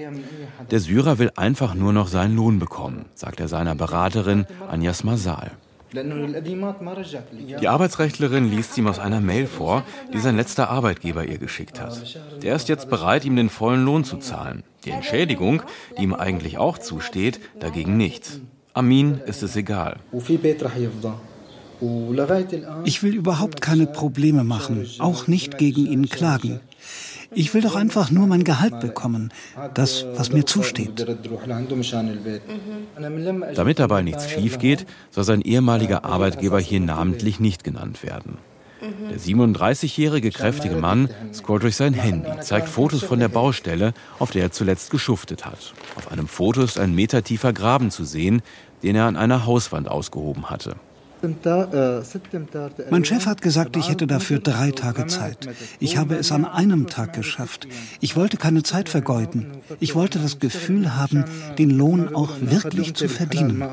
Der 0.71 0.79
Syrer 0.79 1.19
will 1.19 1.31
einfach 1.35 1.75
nur 1.75 1.93
noch 1.93 2.07
seinen 2.07 2.35
Lohn 2.35 2.57
bekommen, 2.59 3.05
sagt 3.13 3.39
er 3.39 3.47
seiner 3.47 3.75
Beraterin 3.75 4.47
Anjas 4.69 5.03
Masal. 5.03 5.51
Die 5.91 7.67
Arbeitsrechtlerin 7.67 8.51
liest 8.51 8.77
ihm 8.77 8.87
aus 8.87 8.99
einer 8.99 9.21
Mail 9.21 9.47
vor, 9.47 9.83
die 10.13 10.19
sein 10.19 10.35
letzter 10.35 10.69
Arbeitgeber 10.69 11.25
ihr 11.25 11.39
geschickt 11.39 11.81
hat. 11.81 12.15
Der 12.43 12.55
ist 12.55 12.69
jetzt 12.69 12.89
bereit, 12.89 13.25
ihm 13.25 13.35
den 13.35 13.49
vollen 13.49 13.85
Lohn 13.85 14.03
zu 14.03 14.17
zahlen. 14.17 14.63
Die 14.85 14.91
Entschädigung, 14.91 15.63
die 15.97 16.03
ihm 16.03 16.13
eigentlich 16.13 16.59
auch 16.59 16.77
zusteht, 16.77 17.39
dagegen 17.59 17.97
nichts. 17.97 18.39
Amin 18.73 19.19
ist 19.25 19.43
es 19.43 19.55
egal. 19.55 19.97
Ich 22.85 23.03
will 23.03 23.15
überhaupt 23.15 23.61
keine 23.61 23.87
Probleme 23.87 24.43
machen, 24.43 24.87
auch 24.99 25.27
nicht 25.27 25.57
gegen 25.57 25.85
ihn 25.85 26.09
klagen. 26.09 26.59
Ich 27.31 27.53
will 27.53 27.61
doch 27.61 27.75
einfach 27.75 28.09
nur 28.09 28.25
mein 28.25 28.43
Gehalt 28.43 28.79
bekommen, 28.79 29.31
das, 29.75 30.05
was 30.15 30.31
mir 30.31 30.45
zusteht. 30.45 31.05
Damit 33.55 33.79
dabei 33.79 34.01
nichts 34.01 34.29
schief 34.29 34.57
geht, 34.57 34.85
soll 35.11 35.23
sein 35.23 35.41
ehemaliger 35.41 36.05
Arbeitgeber 36.05 36.59
hier 36.59 36.79
namentlich 36.79 37.39
nicht 37.39 37.63
genannt 37.63 38.03
werden. 38.03 38.37
Der 38.81 39.19
37-jährige 39.19 40.31
kräftige 40.31 40.75
Mann 40.75 41.09
scrollt 41.33 41.63
durch 41.63 41.75
sein 41.75 41.93
Handy, 41.93 42.29
zeigt 42.41 42.69
Fotos 42.69 43.03
von 43.03 43.19
der 43.19 43.27
Baustelle, 43.27 43.93
auf 44.19 44.31
der 44.31 44.43
er 44.43 44.51
zuletzt 44.51 44.91
geschuftet 44.91 45.45
hat. 45.45 45.73
Auf 45.95 46.11
einem 46.11 46.27
Foto 46.27 46.61
ist 46.61 46.79
ein 46.79 46.95
metertiefer 46.95 47.53
Graben 47.53 47.91
zu 47.91 48.05
sehen, 48.05 48.41
den 48.83 48.95
er 48.95 49.05
an 49.05 49.17
einer 49.17 49.45
Hauswand 49.45 49.89
ausgehoben 49.89 50.49
hatte. 50.49 50.75
Mein 52.89 53.03
Chef 53.03 53.25
hat 53.25 53.41
gesagt, 53.41 53.75
ich 53.75 53.89
hätte 53.89 54.07
dafür 54.07 54.39
drei 54.39 54.71
Tage 54.71 55.05
Zeit. 55.07 55.49
Ich 55.79 55.97
habe 55.97 56.15
es 56.15 56.31
an 56.31 56.45
einem 56.45 56.87
Tag 56.87 57.13
geschafft. 57.13 57.67
Ich 57.99 58.15
wollte 58.15 58.37
keine 58.37 58.63
Zeit 58.63 58.87
vergeuden. 58.87 59.47
Ich 59.81 59.95
wollte 59.95 60.19
das 60.19 60.39
Gefühl 60.39 60.95
haben, 60.95 61.25
den 61.57 61.71
Lohn 61.71 62.15
auch 62.15 62.31
wirklich 62.39 62.93
zu 62.93 63.09
verdienen. 63.09 63.63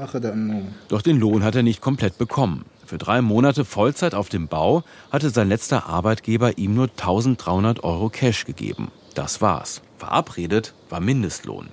Doch 0.89 1.03
den 1.03 1.21
Lohn 1.21 1.45
hat 1.45 1.55
er 1.55 1.63
nicht 1.63 1.81
komplett 1.81 2.19
bekommen. 2.19 2.65
Für 2.87 2.99
drei 2.99 3.21
Monate 3.21 3.65
Vollzeit 3.65 4.15
auf 4.15 4.29
dem 4.29 4.47
Bau 4.47 4.85
hatte 5.11 5.31
sein 5.31 5.49
letzter 5.49 5.89
Arbeitgeber 5.89 6.57
ihm 6.57 6.75
nur 6.75 6.85
1300 6.85 7.83
Euro 7.83 8.11
Cash 8.11 8.45
gegeben. 8.45 8.93
Das 9.15 9.41
war's. 9.41 9.83
Verabredet 9.99 10.73
war 10.89 11.01
Mindestlohn. 11.01 11.69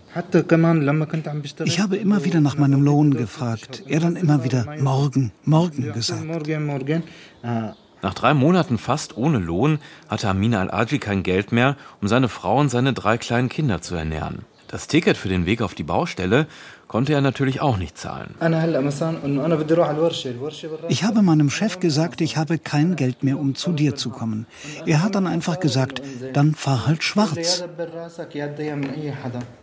Ich 1.65 1.79
habe 1.79 1.97
immer 1.97 2.23
wieder 2.23 2.41
nach 2.41 2.57
meinem 2.57 2.81
Lohn 2.81 3.13
gefragt. 3.13 3.83
Er 3.85 3.99
dann 3.99 4.15
immer 4.15 4.43
wieder 4.43 4.65
morgen, 4.79 5.31
morgen 5.45 5.93
gesagt. 5.93 6.25
Nach 8.01 8.13
drei 8.15 8.33
Monaten 8.33 8.79
fast 8.79 9.15
ohne 9.15 9.37
Lohn 9.37 9.77
hatte 10.09 10.29
Amina 10.29 10.61
Al-Aji 10.61 10.97
kein 10.97 11.21
Geld 11.21 11.51
mehr, 11.51 11.77
um 12.01 12.07
seine 12.07 12.27
Frau 12.27 12.59
und 12.59 12.69
seine 12.69 12.93
drei 12.93 13.19
kleinen 13.19 13.49
Kinder 13.49 13.81
zu 13.81 13.93
ernähren. 13.93 14.45
Das 14.73 14.87
Ticket 14.87 15.17
für 15.17 15.29
den 15.29 15.45
Weg 15.45 15.61
auf 15.61 15.75
die 15.75 15.83
Baustelle 15.83 16.47
konnte 16.93 17.13
er 17.13 17.21
natürlich 17.21 17.59
auch 17.59 17.77
nicht 17.77 17.97
zahlen. 17.97 18.35
Ich 20.89 21.03
habe 21.03 21.23
meinem 21.23 21.49
Chef 21.49 21.79
gesagt, 21.79 22.21
ich 22.21 22.37
habe 22.37 22.59
kein 22.59 22.95
Geld 22.95 23.23
mehr, 23.23 23.39
um 23.39 23.55
zu 23.55 23.71
dir 23.71 23.95
zu 23.95 24.11
kommen. 24.11 24.45
Er 24.85 25.01
hat 25.01 25.15
dann 25.15 25.25
einfach 25.25 25.59
gesagt, 25.59 26.03
dann 26.33 26.53
fahr 26.53 26.85
halt 26.85 27.03
schwarz. 27.03 27.63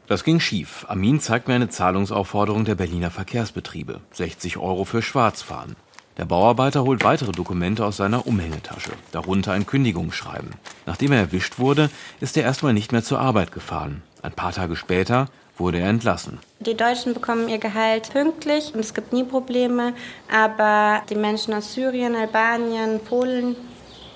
Das 0.08 0.24
ging 0.24 0.40
schief. 0.40 0.84
Amin 0.88 1.20
zeigt 1.20 1.46
mir 1.46 1.54
eine 1.54 1.68
Zahlungsaufforderung 1.68 2.64
der 2.64 2.74
Berliner 2.74 3.12
Verkehrsbetriebe. 3.12 4.00
60 4.10 4.56
Euro 4.56 4.84
für 4.84 5.00
Schwarzfahren. 5.00 5.76
Der 6.16 6.24
Bauarbeiter 6.24 6.82
holt 6.82 7.04
weitere 7.04 7.30
Dokumente 7.30 7.84
aus 7.84 7.96
seiner 7.96 8.26
Umhängetasche, 8.26 8.90
darunter 9.12 9.52
ein 9.52 9.66
Kündigungsschreiben. 9.66 10.50
Nachdem 10.84 11.12
er 11.12 11.20
erwischt 11.20 11.60
wurde, 11.60 11.90
ist 12.18 12.36
er 12.36 12.42
erstmal 12.42 12.72
nicht 12.72 12.90
mehr 12.90 13.04
zur 13.04 13.20
Arbeit 13.20 13.52
gefahren. 13.52 14.02
Ein 14.20 14.32
paar 14.32 14.52
Tage 14.52 14.74
später 14.74 15.28
wurde 15.60 15.78
er 15.78 15.88
entlassen. 15.88 16.38
Die 16.58 16.76
Deutschen 16.76 17.14
bekommen 17.14 17.48
ihr 17.48 17.58
Gehalt 17.58 18.10
pünktlich 18.12 18.74
und 18.74 18.80
es 18.80 18.92
gibt 18.92 19.12
nie 19.12 19.24
Probleme, 19.24 19.94
aber 20.30 21.02
die 21.08 21.14
Menschen 21.14 21.54
aus 21.54 21.74
Syrien, 21.74 22.16
Albanien, 22.16 22.98
Polen. 23.00 23.54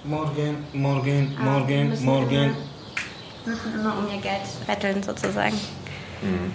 Morgen, 0.02 0.56
morgen, 0.72 1.36
ah, 1.38 1.44
morgen, 1.44 1.88
müssen 1.90 2.04
morgen. 2.04 2.34
Immer, 2.34 2.54
müssen 3.46 3.74
immer 3.74 3.98
um 3.98 4.06
ihr 4.12 4.20
Geld 4.20 4.42
betteln 4.66 5.02
sozusagen. 5.02 5.54
Mhm. 6.22 6.52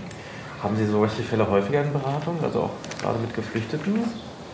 Haben 0.62 0.76
Sie 0.76 0.86
solche 0.86 1.24
Fälle 1.24 1.50
häufiger 1.50 1.84
in 1.84 1.94
Beratung, 1.94 2.38
also 2.44 2.64
auch 2.64 3.02
gerade 3.02 3.18
mit 3.20 3.34
Geflüchteten? 3.34 4.04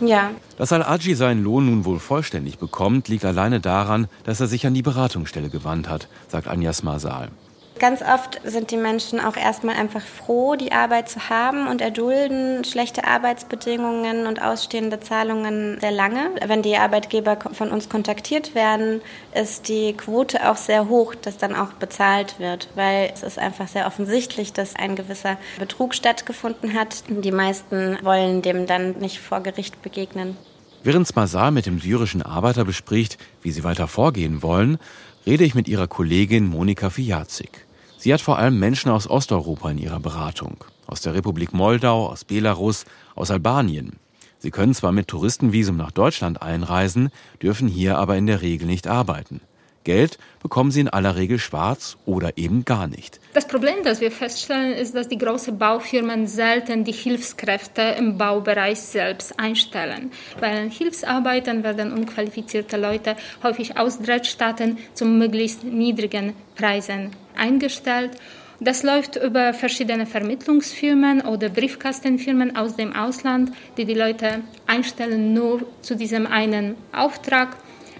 Ja. 0.02 0.32
Dass 0.58 0.72
Al-Aji 0.72 1.16
seinen 1.16 1.44
Lohn 1.44 1.66
nun 1.66 1.86
wohl 1.86 2.00
vollständig 2.00 2.60
bekommt, 2.60 3.08
liegt 3.08 3.26
alleine 3.26 3.60
daran, 3.60 4.08
dass 4.24 4.40
er 4.40 4.48
sich 4.48 4.68
an 4.68 4.74
die 4.74 4.82
Beratungsstelle 4.82 5.50
gewandt 5.50 5.90
hat, 5.90 6.08
sagt 6.28 6.48
Anjas 6.48 6.84
Masal. 6.84 7.30
Ganz 7.78 8.02
oft 8.02 8.40
sind 8.46 8.72
die 8.72 8.78
Menschen 8.78 9.20
auch 9.20 9.36
erstmal 9.36 9.76
einfach 9.76 10.02
froh, 10.02 10.56
die 10.56 10.72
Arbeit 10.72 11.10
zu 11.10 11.30
haben 11.30 11.68
und 11.68 11.82
erdulden 11.82 12.64
schlechte 12.64 13.06
Arbeitsbedingungen 13.06 14.28
und 14.28 14.42
ausstehende 14.42 15.02
Zahlungen 15.02 15.78
sehr 15.82 15.92
lange. 15.92 16.32
Wenn 16.46 16.62
die 16.62 16.78
Arbeitgeber 16.78 17.38
von 17.52 17.72
uns 17.72 17.90
kontaktiert 17.90 18.56
werden, 18.56 19.02
ist 19.34 19.68
die 19.68 19.92
Quote 19.92 20.50
auch 20.50 20.56
sehr 20.56 20.88
hoch, 20.88 21.16
dass 21.16 21.38
dann 21.38 21.54
auch 21.54 21.74
bezahlt 21.74 22.40
wird, 22.40 22.70
weil 22.76 23.12
es 23.14 23.24
ist 23.24 23.38
einfach 23.38 23.68
sehr 23.68 23.88
offensichtlich, 23.88 24.54
dass 24.54 24.78
ein 24.78 24.96
gewisser 24.96 25.38
Betrug 25.60 25.96
stattgefunden 25.96 26.74
hat. 26.74 27.04
Die 27.10 27.32
meisten 27.32 27.98
wollen 28.04 28.42
dem 28.42 28.68
dann 28.68 29.00
nicht 29.00 29.20
vor 29.20 29.42
Gericht 29.42 29.82
begegnen. 29.82 30.38
Während 30.84 31.08
Smazar 31.08 31.52
mit 31.52 31.66
dem 31.66 31.80
syrischen 31.80 32.22
Arbeiter 32.22 32.64
bespricht, 32.64 33.18
wie 33.42 33.52
sie 33.52 33.64
weiter 33.64 33.88
vorgehen 33.88 34.44
wollen, 34.44 34.78
rede 35.26 35.44
ich 35.44 35.56
mit 35.56 35.68
ihrer 35.68 35.88
Kollegin 35.88 36.48
Monika 36.48 36.90
Fijazik. 36.90 37.65
Sie 38.06 38.14
hat 38.14 38.22
vor 38.22 38.38
allem 38.38 38.60
Menschen 38.60 38.92
aus 38.92 39.10
Osteuropa 39.10 39.72
in 39.72 39.80
ihrer 39.80 40.00
Beratung. 40.00 40.64
Aus 40.86 41.02
der 41.02 41.16
Republik 41.16 41.54
Moldau, 41.54 42.06
aus 42.06 42.24
Belarus, 42.24 42.86
aus 43.16 43.32
Albanien. 43.32 43.94
Sie 44.38 44.52
können 44.52 44.76
zwar 44.76 44.92
mit 44.92 45.08
Touristenvisum 45.08 45.76
nach 45.76 45.90
Deutschland 45.90 46.40
einreisen, 46.40 47.10
dürfen 47.42 47.68
hier 47.68 47.98
aber 47.98 48.16
in 48.16 48.28
der 48.28 48.44
Regel 48.44 48.68
nicht 48.68 48.86
arbeiten. 48.86 49.42
Geld 49.86 50.20
bekommen 50.44 50.70
sie 50.70 50.82
in 50.82 50.88
aller 50.88 51.16
Regel 51.16 51.40
schwarz 51.40 51.98
oder 52.06 52.38
eben 52.38 52.64
gar 52.64 52.86
nicht. 52.86 53.20
Das 53.34 53.48
Problem, 53.48 53.78
das 53.84 54.02
wir 54.02 54.12
feststellen, 54.12 54.74
ist, 54.74 54.94
dass 54.94 55.08
die 55.08 55.18
großen 55.18 55.58
Baufirmen 55.58 56.28
selten 56.28 56.84
die 56.84 56.92
Hilfskräfte 56.92 57.82
im 57.98 58.20
Baubereich 58.20 58.82
selbst 58.82 59.40
einstellen. 59.40 60.12
Weil 60.40 60.70
Hilfsarbeitern 60.70 61.64
werden 61.64 61.92
unqualifizierte 61.92 62.78
Leute 62.78 63.16
häufig 63.42 63.80
aus 63.80 64.00
Drittstaaten 64.00 64.78
zu 64.94 65.06
möglichst 65.06 65.64
niedrigen 65.64 66.34
Preisen 66.56 67.25
eingestellt. 67.38 68.12
Das 68.60 68.84
läuft 68.84 69.18
über 69.18 69.54
verschiedene 69.54 70.06
Vermittlungsfirmen 70.06 71.22
oder 71.22 71.50
Briefkastenfirmen 71.50 72.56
aus 72.56 72.76
dem 72.76 72.96
Ausland, 72.96 73.52
die 73.78 73.86
die 73.86 73.94
Leute 73.94 74.42
einstellen 74.66 75.34
nur 75.34 75.66
zu 75.82 75.96
diesem 75.96 76.26
einen 76.26 76.76
Auftrag. 76.94 77.58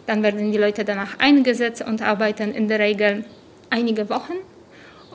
Dann 0.08 0.24
werden 0.24 0.52
die 0.52 0.58
Leute 0.58 0.86
danach 0.86 1.20
eingesetzt 1.20 1.84
und 1.86 2.02
arbeiten 2.02 2.54
in 2.54 2.68
der 2.68 2.80
Regel 2.80 3.26
einige 3.70 4.10
Wochen. 4.10 4.34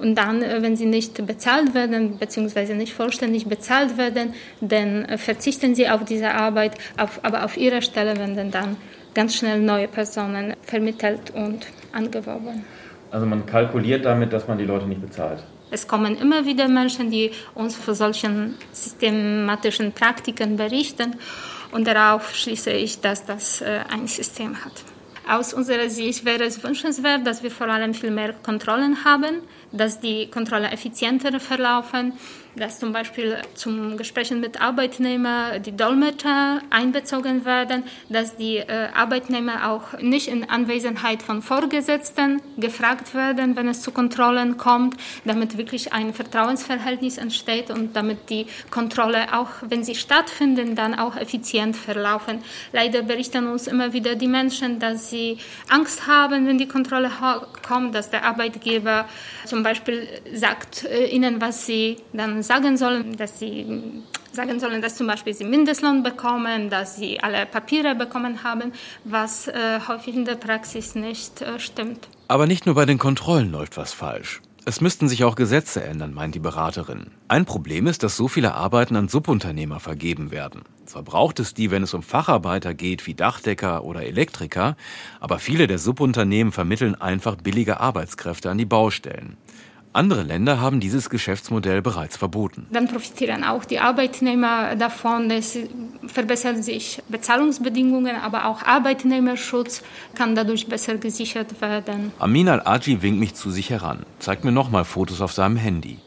Und 0.00 0.15
dann, 0.15 0.43
äh, 0.43 0.62
wenn 0.62 0.77
sie 0.77 0.87
nicht 0.87 1.27
bezahlt 1.27 1.75
werden, 1.75 2.19
beziehungsweise 2.19 2.75
nicht 2.75 2.93
vollständig 2.93 3.47
bezahlt 3.47 3.99
werden, 3.99 4.35
dann 4.61 5.05
äh, 5.05 5.19
verzichten 5.19 5.75
sie 5.75 5.89
auf 5.89 6.05
diese 6.05 6.33
Arbeit, 6.33 6.73
auf, 6.97 7.21
aber 7.23 7.45
auf 7.45 7.57
ihrer 7.57 7.83
Stelle 7.83 8.17
werden 8.17 8.50
dann 8.50 8.77
ganz 9.15 9.37
schnell 9.37 9.61
neue 9.61 9.89
Personen 9.89 10.55
vermittelt 10.62 11.33
und 11.35 11.67
angeworben. 11.93 12.65
Also 13.11 13.26
man 13.26 13.47
kalkuliert 13.47 14.05
damit, 14.05 14.33
dass 14.33 14.47
man 14.47 14.59
die 14.59 14.64
Leute 14.64 14.87
nicht 14.87 15.00
bezahlt. 15.00 15.43
Es 15.71 15.87
kommen 15.87 16.17
immer 16.17 16.47
wieder 16.47 16.69
Menschen, 16.69 17.11
die 17.11 17.31
uns 17.55 17.76
von 17.76 17.95
solchen 17.95 18.57
systematischen 18.73 19.93
Praktiken 19.93 20.57
berichten 20.57 21.17
und 21.73 21.87
darauf 21.87 22.35
schließe 22.35 22.71
ich, 22.71 23.00
dass 23.00 23.25
das 23.25 23.61
äh, 23.61 23.81
ein 23.88 24.07
System 24.09 24.64
hat. 24.64 24.73
Aus 25.29 25.55
unserer 25.55 25.88
Sicht 25.88 26.25
wäre 26.25 26.43
es 26.43 26.64
wünschenswert, 26.64 27.25
dass 27.25 27.45
wir 27.45 27.52
vor 27.52 27.69
allem 27.69 27.95
viel 27.95 28.11
mehr 28.11 28.33
Kontrollen 28.33 29.05
haben, 29.05 29.43
dass 29.71 30.00
die 30.00 30.29
Kontrollen 30.29 30.73
effizienter 30.73 31.38
verlaufen, 31.38 32.14
dass 32.61 32.79
zum 32.79 32.93
Beispiel 32.93 33.38
zum 33.55 33.97
Gesprächen 33.97 34.40
mit 34.40 34.61
Arbeitnehmern 34.61 35.62
die 35.62 35.75
Dolmetscher 35.75 36.61
einbezogen 36.69 37.45
werden, 37.47 37.85
dass 38.11 38.37
die 38.37 38.59
äh, 38.59 38.88
Arbeitnehmer 38.95 39.71
auch 39.71 39.99
nicht 39.99 40.29
in 40.29 40.49
Anwesenheit 40.49 41.23
von 41.23 41.40
Vorgesetzten 41.40 42.43
gefragt 42.59 43.14
werden, 43.14 43.57
wenn 43.57 43.67
es 43.67 43.81
zu 43.81 43.93
Kontrollen 43.93 44.59
kommt, 44.59 44.97
damit 45.25 45.57
wirklich 45.57 45.95
ein 45.95 46.12
Vertrauensverhältnis 46.12 47.17
entsteht 47.17 47.71
und 47.71 47.97
damit 47.97 48.29
die 48.29 48.47
Kontrolle 48.71 49.33
auch, 49.33 49.49
wenn 49.62 49.83
sie 49.83 49.95
stattfinden, 49.95 50.76
dann 50.76 50.95
auch 50.95 51.17
effizient 51.17 51.76
verlaufen. 51.76 52.43
Leider 52.73 53.02
berichten 53.02 53.47
uns 53.49 53.69
immer 53.69 53.95
wieder 53.95 54.17
die 54.17 54.29
Menschen, 54.29 54.79
dass 54.79 55.09
sie 55.09 55.38
Angst 55.71 56.07
haben, 56.07 56.47
wenn 56.47 56.59
die 56.59 56.69
Kontrolle 56.69 57.11
kommt, 57.67 57.95
dass 57.95 58.11
der 58.11 58.25
Arbeitgeber 58.25 59.07
zum 59.47 59.62
Beispiel 59.62 60.07
sagt 60.35 60.85
äh, 60.85 61.07
ihnen, 61.07 61.40
was 61.40 61.64
sie 61.64 61.97
dann 62.12 62.43
sagen 62.50 62.76
sollen, 62.76 63.16
dass 63.16 63.38
sie 63.38 63.64
sagen 64.33 64.59
sollen, 64.59 64.83
dass 64.83 64.97
zum 64.97 65.07
Beispiel 65.07 65.33
sie 65.33 65.45
Mindestlohn 65.45 66.02
bekommen, 66.02 66.69
dass 66.69 66.97
sie 66.97 67.21
alle 67.21 67.47
Papiere 67.47 67.95
bekommen 67.95 68.42
haben, 68.42 68.73
was 69.04 69.47
äh, 69.47 69.78
häufig 69.87 70.16
in 70.16 70.25
der 70.25 70.35
Praxis 70.35 70.97
nicht 70.97 71.42
äh, 71.42 71.61
stimmt. 71.61 72.09
Aber 72.26 72.49
nicht 72.49 72.66
nur 72.66 72.75
bei 72.75 72.87
den 72.87 72.99
Kontrollen 72.99 73.52
läuft 73.52 73.76
was 73.76 73.92
falsch. 73.92 74.40
Es 74.64 74.80
müssten 74.80 75.09
sich 75.09 75.23
auch 75.23 75.37
Gesetze 75.37 75.85
ändern, 75.85 76.12
meint 76.12 76.35
die 76.35 76.40
Beraterin. 76.40 77.12
Ein 77.28 77.45
Problem 77.45 77.87
ist, 77.87 78.02
dass 78.02 78.16
so 78.16 78.26
viele 78.26 78.52
Arbeiten 78.54 78.97
an 78.97 79.09
Subunternehmer 79.09 79.78
vergeben 79.78 80.33
werden. 80.33 80.62
Zwar 80.87 81.04
braucht 81.04 81.38
es 81.38 81.54
die, 81.54 81.71
wenn 81.71 81.85
es 81.85 81.95
um 81.95 82.02
Facharbeiter 82.02 82.75
geht, 82.75 83.07
wie 83.07 83.14
Dachdecker 83.14 83.85
oder 83.85 84.02
Elektriker, 84.02 84.76
aber 85.21 85.38
viele 85.38 85.69
der 85.69 85.78
Subunternehmen 85.78 86.52
vermitteln 86.52 86.97
einfach 86.97 87.37
billige 87.37 87.78
Arbeitskräfte 87.78 88.50
an 88.50 88.59
die 88.59 88.64
Baustellen. 88.66 89.37
Andere 89.93 90.23
Länder 90.23 90.61
haben 90.61 90.79
dieses 90.79 91.11
Geschäftsmodell 91.11 91.83
bereits 91.83 92.17
verboten. 92.17 92.69
Dann 92.73 92.87
profitieren 92.87 93.43
auch 93.43 93.65
die 93.65 93.81
Arbeitnehmer 93.81 94.77
davon. 94.77 95.29
Es 95.33 95.59
verbessern 96.07 96.63
sich 96.63 97.03
Bezahlungsbedingungen, 97.09 98.15
aber 98.15 98.47
auch 98.47 98.63
Arbeitnehmerschutz 98.63 99.83
kann 100.15 100.37
dadurch 100.37 100.69
besser 100.69 100.97
gesichert 100.97 101.61
werden. 101.61 102.13
Amin 102.21 102.49
al-Aji 102.49 103.03
winkt 103.03 103.19
mich 103.19 103.35
zu 103.35 103.51
sich 103.51 103.71
heran, 103.71 104.07
zeigt 104.21 104.45
mir 104.45 104.53
nochmal 104.53 104.85
Fotos 104.85 105.21
auf 105.21 105.33
seinem 105.33 105.57
Handy. 105.57 105.99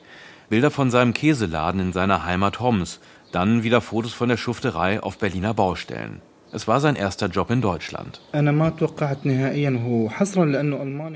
Bilder 0.47 0.71
von 0.71 0.89
seinem 0.89 1.13
Käseladen 1.13 1.81
in 1.81 1.91
seiner 1.91 2.25
Heimat 2.25 2.61
Homs, 2.61 3.01
dann 3.33 3.63
wieder 3.63 3.81
Fotos 3.81 4.13
von 4.13 4.29
der 4.29 4.37
Schufterei 4.37 5.03
auf 5.03 5.17
Berliner 5.17 5.53
Baustellen. 5.53 6.21
Es 6.53 6.67
war 6.67 6.79
sein 6.79 6.95
erster 6.95 7.27
Job 7.27 7.49
in 7.49 7.61
Deutschland. 7.61 8.21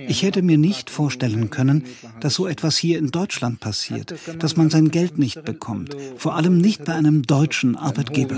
Ich 0.08 0.24
hätte 0.24 0.42
mir 0.42 0.58
nicht 0.58 0.90
vorstellen 0.90 1.50
können, 1.52 1.86
dass 2.20 2.34
so 2.34 2.48
etwas 2.48 2.78
hier 2.78 2.98
in 2.98 3.12
Deutschland 3.12 3.60
passiert, 3.60 4.16
dass 4.40 4.58
man 4.58 4.70
sein 4.70 4.90
Geld 4.90 5.20
nicht 5.20 5.44
bekommt, 5.44 5.96
vor 6.18 6.36
allem 6.36 6.58
nicht 6.58 6.86
bei 6.86 6.94
einem 6.94 7.22
deutschen 7.22 7.76
Arbeitgeber. 7.76 8.36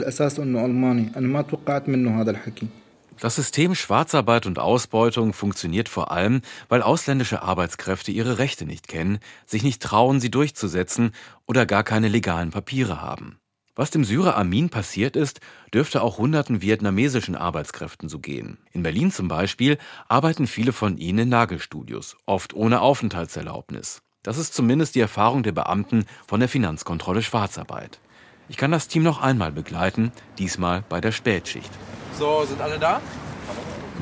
Das 3.22 3.36
System 3.36 3.76
Schwarzarbeit 3.76 4.46
und 4.46 4.60
Ausbeutung 4.60 5.34
funktioniert 5.34 5.90
vor 5.90 6.12
allem, 6.12 6.42
weil 6.70 6.82
ausländische 6.82 7.42
Arbeitskräfte 7.42 8.12
ihre 8.12 8.38
Rechte 8.38 8.66
nicht 8.66 8.88
kennen, 8.88 9.20
sich 9.46 9.64
nicht 9.64 9.82
trauen, 9.82 10.22
sie 10.22 10.32
durchzusetzen 10.32 11.12
oder 11.46 11.66
gar 11.66 11.84
keine 11.84 12.08
legalen 12.08 12.52
Papiere 12.52 13.02
haben. 13.02 13.39
Was 13.80 13.92
dem 13.92 14.04
Syrer 14.04 14.36
Amin 14.36 14.70
passiert 14.70 15.16
ist, 15.16 15.40
dürfte 15.74 16.02
auch 16.02 16.18
hunderten 16.18 16.62
vietnamesischen 16.62 17.38
Arbeitskräften 17.38 18.10
so 18.10 18.20
gehen. 18.20 18.58
In 18.74 18.84
Berlin 18.84 19.10
zum 19.10 19.30
Beispiel 19.30 19.78
arbeiten 20.10 20.48
viele 20.48 20.74
von 20.74 20.98
ihnen 20.98 21.20
in 21.20 21.30
Nagelstudios, 21.30 22.18
oft 22.26 22.54
ohne 22.54 22.82
Aufenthaltserlaubnis. 22.82 24.02
Das 24.22 24.38
ist 24.38 24.54
zumindest 24.54 24.96
die 24.96 25.00
Erfahrung 25.00 25.44
der 25.44 25.54
Beamten 25.54 26.04
von 26.28 26.42
der 26.42 26.50
Finanzkontrolle 26.50 27.22
Schwarzarbeit. 27.22 28.02
Ich 28.50 28.58
kann 28.58 28.72
das 28.74 28.90
Team 28.90 29.04
noch 29.04 29.22
einmal 29.22 29.54
begleiten, 29.54 30.12
diesmal 30.38 30.84
bei 30.90 31.00
der 31.00 31.14
Spätschicht. 31.14 31.72
So, 32.18 32.44
sind 32.44 32.60
alle 32.60 32.80
da? 32.80 33.00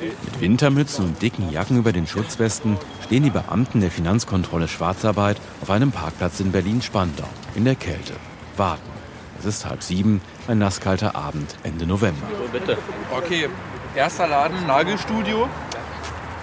Mit 0.02 0.42
Wintermützen 0.42 1.06
und 1.06 1.22
dicken 1.22 1.52
Jacken 1.52 1.78
über 1.78 1.92
den 1.92 2.08
Schutzwesten 2.08 2.78
stehen 3.06 3.22
die 3.22 3.30
Beamten 3.30 3.82
der 3.82 3.92
Finanzkontrolle 3.92 4.70
Schwarzarbeit 4.70 5.40
auf 5.62 5.70
einem 5.70 5.92
Parkplatz 5.92 6.40
in 6.40 6.52
Berlin-Spandau 6.52 7.30
in 7.54 7.66
der 7.66 7.76
Kälte. 7.76 8.14
Warten. 8.56 8.98
Es 9.40 9.46
ist 9.46 9.66
halb 9.66 9.84
sieben, 9.84 10.22
ein 10.48 10.58
nasskalter 10.58 11.16
Abend 11.16 11.56
Ende 11.64 11.86
November. 11.86 12.26
Bitte. 12.52 12.78
Okay, 13.16 13.50
erster 13.96 14.28
Laden, 14.28 14.66
Nagelstudio. 14.66 15.48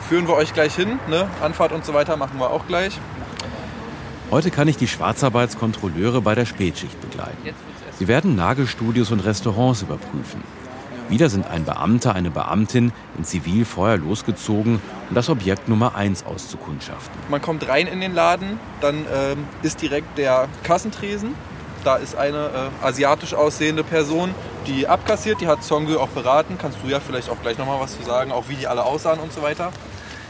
Führen 0.09 0.29
wir 0.29 0.35
euch 0.35 0.53
gleich 0.53 0.75
hin. 0.75 0.99
Ne? 1.09 1.29
Anfahrt 1.43 1.73
und 1.73 1.85
so 1.85 1.95
weiter 1.95 2.17
machen 2.17 2.39
wir 2.39 2.51
auch 2.51 2.67
gleich. 2.67 2.99
Heute 4.31 4.51
kann 4.51 4.69
ich 4.69 4.77
die 4.77 4.89
Schwarzarbeitskontrolleure 4.89 6.21
bei 6.21 6.35
der 6.35 6.47
Spätschicht 6.47 7.01
begleiten. 7.01 7.55
Sie 7.99 8.09
werden 8.09 8.35
Nagelstudios 8.35 9.11
und 9.11 9.21
Restaurants 9.21 9.83
überprüfen. 9.83 10.43
Wieder 11.09 11.29
sind 11.29 11.47
ein 11.47 11.65
Beamter, 11.65 12.15
eine 12.15 12.31
Beamtin 12.31 12.93
in 13.19 13.25
Zivil 13.25 13.65
vorher 13.65 13.99
losgezogen, 13.99 14.81
um 15.09 15.15
das 15.15 15.29
Objekt 15.29 15.69
Nummer 15.69 15.95
1 15.95 16.25
auszukundschaften. 16.25 17.15
Man 17.29 17.43
kommt 17.43 17.69
rein 17.69 17.87
in 17.87 18.01
den 18.01 18.15
Laden, 18.15 18.59
dann 18.81 19.05
ähm, 19.15 19.45
ist 19.63 19.83
direkt 19.83 20.17
der 20.17 20.49
Kassentresen. 20.63 21.35
Da 21.85 21.97
ist 21.97 22.17
eine 22.17 22.71
äh, 22.83 22.85
asiatisch 22.85 23.35
aussehende 23.35 23.85
Person, 23.85 24.35
die 24.67 24.89
abkassiert. 24.89 25.41
Die 25.43 25.47
hat 25.47 25.63
Songül 25.63 25.99
auch 25.99 26.09
beraten. 26.09 26.57
Kannst 26.59 26.79
du 26.83 26.89
ja 26.89 26.99
vielleicht 26.99 27.29
auch 27.29 27.41
gleich 27.43 27.59
nochmal 27.59 27.79
was 27.79 27.97
zu 27.97 28.03
sagen, 28.03 28.33
auch 28.33 28.49
wie 28.49 28.55
die 28.55 28.67
alle 28.67 28.85
aussahen 28.85 29.21
und 29.21 29.33
so 29.33 29.43
weiter. 29.43 29.71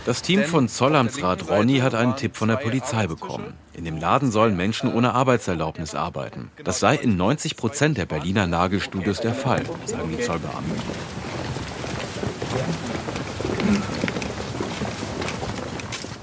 Das 0.04 0.20
Team 0.20 0.44
von 0.44 0.68
Zollamtsrat 0.68 1.48
Ronny 1.48 1.78
hat 1.78 1.94
einen 1.94 2.16
Tipp 2.16 2.36
von 2.36 2.48
der 2.48 2.56
Polizei 2.56 3.06
bekommen. 3.06 3.54
In 3.72 3.86
dem 3.86 3.96
Laden 3.96 4.30
sollen 4.30 4.54
Menschen 4.54 4.92
ohne 4.92 5.14
Arbeitserlaubnis 5.14 5.94
arbeiten. 5.94 6.50
Das 6.62 6.78
sei 6.78 6.96
in 6.96 7.16
90 7.16 7.56
Prozent 7.56 7.96
der 7.96 8.04
Berliner 8.04 8.46
Nagelstudios 8.46 9.20
der 9.20 9.32
Fall, 9.32 9.62
sagen 9.86 10.10
die 10.10 10.22
Zollbeamten. 10.22 10.74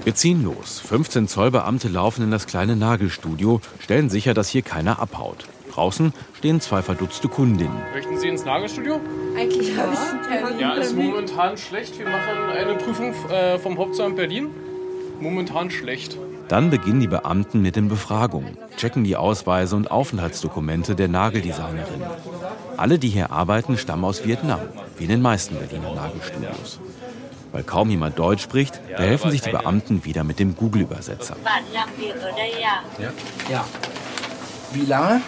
Wir 0.04 0.16
ziehen 0.16 0.42
los. 0.42 0.80
15 0.80 1.28
Zollbeamte 1.28 1.86
laufen 1.88 2.24
in 2.24 2.32
das 2.32 2.46
kleine 2.46 2.74
Nagelstudio, 2.74 3.60
stellen 3.78 4.10
sicher, 4.10 4.34
dass 4.34 4.48
hier 4.48 4.62
keiner 4.62 4.98
abhaut. 4.98 5.46
Draußen 5.72 6.12
stehen 6.36 6.60
zwei 6.60 6.82
verdutzte 6.82 7.28
Kundinnen. 7.28 7.76
Möchten 7.94 8.18
Sie 8.18 8.26
ins 8.26 8.44
Nagelstudio? 8.44 9.00
Eigentlich 9.36 9.76
habe 9.76 9.92
ich 9.92 9.98
einen 10.00 10.22
Termin. 10.22 10.58
Ja, 10.58 10.74
ist 10.74 10.96
momentan 10.96 11.56
schlecht. 11.56 11.98
Wir 12.00 12.06
machen 12.06 12.50
eine 12.52 12.74
Prüfung 12.74 13.14
äh, 13.30 13.60
vom 13.60 13.78
Hauptzollamt 13.78 14.16
Berlin. 14.16 14.48
Momentan 15.20 15.70
schlecht. 15.70 16.18
Dann 16.48 16.70
beginnen 16.70 16.98
die 16.98 17.06
Beamten 17.06 17.62
mit 17.62 17.76
den 17.76 17.88
Befragungen, 17.88 18.58
checken 18.76 19.04
die 19.04 19.16
Ausweise 19.16 19.76
und 19.76 19.90
Aufenthaltsdokumente 19.90 20.96
der 20.96 21.08
Nageldesignerin. 21.08 22.02
Alle, 22.76 22.98
die 22.98 23.08
hier 23.08 23.30
arbeiten, 23.30 23.78
stammen 23.78 24.04
aus 24.04 24.26
Vietnam, 24.26 24.60
wie 24.98 25.04
in 25.04 25.10
den 25.10 25.22
meisten 25.22 25.54
Berliner 25.54 25.94
Nagelstudios. 25.94 26.80
Weil 27.52 27.62
kaum 27.62 27.90
jemand 27.90 28.18
Deutsch 28.18 28.42
spricht, 28.42 28.80
da 28.96 29.02
helfen 29.02 29.30
sich 29.30 29.42
die 29.42 29.50
Beamten 29.50 30.04
wieder 30.04 30.24
mit 30.24 30.38
dem 30.38 30.56
Google-Übersetzer. 30.56 31.36
Ja. 32.98 33.12
ja. 33.50 33.64
Wie 34.72 34.86
lange? 34.86 35.20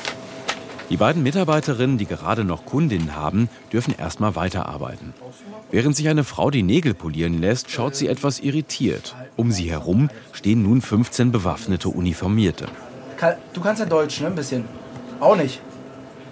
Die 0.90 0.96
beiden 0.98 1.22
Mitarbeiterinnen, 1.22 1.96
die 1.96 2.06
gerade 2.06 2.44
noch 2.44 2.66
Kundinnen 2.66 3.16
haben, 3.16 3.48
dürfen 3.72 3.94
erstmal 3.96 4.36
weiterarbeiten. 4.36 5.14
Während 5.70 5.96
sich 5.96 6.08
eine 6.08 6.24
Frau 6.24 6.50
die 6.50 6.62
Nägel 6.62 6.94
polieren 6.94 7.40
lässt, 7.40 7.70
schaut 7.70 7.94
sie 7.96 8.08
etwas 8.08 8.40
irritiert. 8.40 9.14
Um 9.36 9.50
sie 9.50 9.70
herum 9.70 10.10
stehen 10.32 10.62
nun 10.62 10.82
15 10.82 11.32
bewaffnete 11.32 11.88
Uniformierte. 11.88 12.66
du 13.52 13.60
kannst 13.60 13.80
ja 13.80 13.86
Deutsch, 13.86 14.20
ne? 14.20 14.26
Ein 14.26 14.34
bisschen. 14.34 14.64
Auch 15.20 15.36
nicht. 15.36 15.60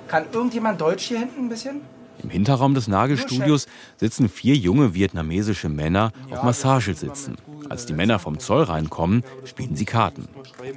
Kann 0.08 0.24
irgendjemand 0.32 0.80
Deutsch 0.80 1.04
hier 1.04 1.18
hinten 1.18 1.46
ein 1.46 1.48
bisschen? 1.48 1.80
Im 2.22 2.30
Hinterraum 2.30 2.74
des 2.74 2.88
Nagelstudios 2.88 3.66
sitzen 3.96 4.28
vier 4.28 4.54
junge 4.54 4.94
vietnamesische 4.94 5.68
Männer 5.68 6.12
auf 6.30 6.42
Massagesitzen. 6.42 7.36
Als 7.68 7.86
die 7.86 7.92
Männer 7.92 8.18
vom 8.18 8.38
Zoll 8.38 8.62
reinkommen, 8.64 9.24
spielen 9.44 9.76
sie 9.76 9.84
Karten. 9.84 10.28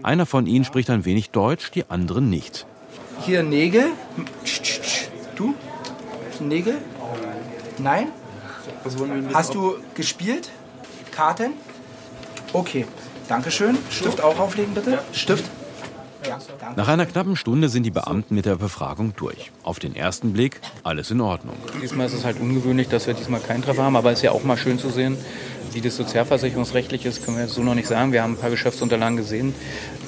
Einer 0.04 0.26
von 0.26 0.48
ihnen 0.48 0.66
spricht 0.66 0.90
ein 0.90 1.06
wenig 1.06 1.30
Deutsch, 1.30 1.72
die 1.72 1.90
anderen 1.90 2.30
nicht. 2.30 2.66
Hier 3.22 3.44
Nägel. 3.44 3.92
Du? 5.36 5.54
Nägel? 6.40 6.78
Nein? 7.78 8.08
Hast 9.34 9.54
du 9.54 9.76
gespielt? 9.94 10.50
Karten? 11.12 11.54
Okay. 12.54 12.86
Dankeschön. 13.28 13.78
Stift 13.90 14.22
auch 14.22 14.40
auflegen, 14.40 14.74
bitte. 14.74 15.00
Stift. 15.12 15.46
Nach 16.76 16.88
einer 16.88 17.06
knappen 17.06 17.36
Stunde 17.36 17.70
sind 17.70 17.84
die 17.84 17.92
Beamten 17.92 18.36
mit 18.36 18.46
der 18.46 18.56
Befragung 18.56 19.14
durch. 19.16 19.52
Auf 19.64 19.80
den 19.80 19.96
ersten 19.96 20.34
Blick 20.34 20.62
alles 20.84 21.12
in 21.12 21.22
Ordnung. 21.22 21.56
Diesmal 21.82 22.08
ist 22.08 22.14
es 22.14 22.26
halt 22.26 22.40
ungewöhnlich, 22.40 22.88
dass 22.88 23.08
wir 23.08 23.14
diesmal 23.14 23.40
keinen 23.40 23.64
Treffer 23.64 23.84
haben, 23.84 23.96
aber 23.96 24.12
es 24.12 24.20
ist 24.20 24.24
ja 24.24 24.32
auch 24.32 24.44
mal 24.44 24.58
schön 24.58 24.80
zu 24.80 24.90
sehen, 24.90 25.18
wie 25.74 25.82
das 25.82 25.98
sozialversicherungsrechtlich 25.98 27.06
ist, 27.06 27.26
können 27.26 27.38
wir 27.38 27.48
so 27.48 27.62
noch 27.62 27.76
nicht 27.76 27.88
sagen. 27.88 28.14
Wir 28.14 28.24
haben 28.24 28.34
ein 28.34 28.38
paar 28.38 28.50
Geschäftsunterlagen 28.50 29.18
gesehen, 29.18 29.54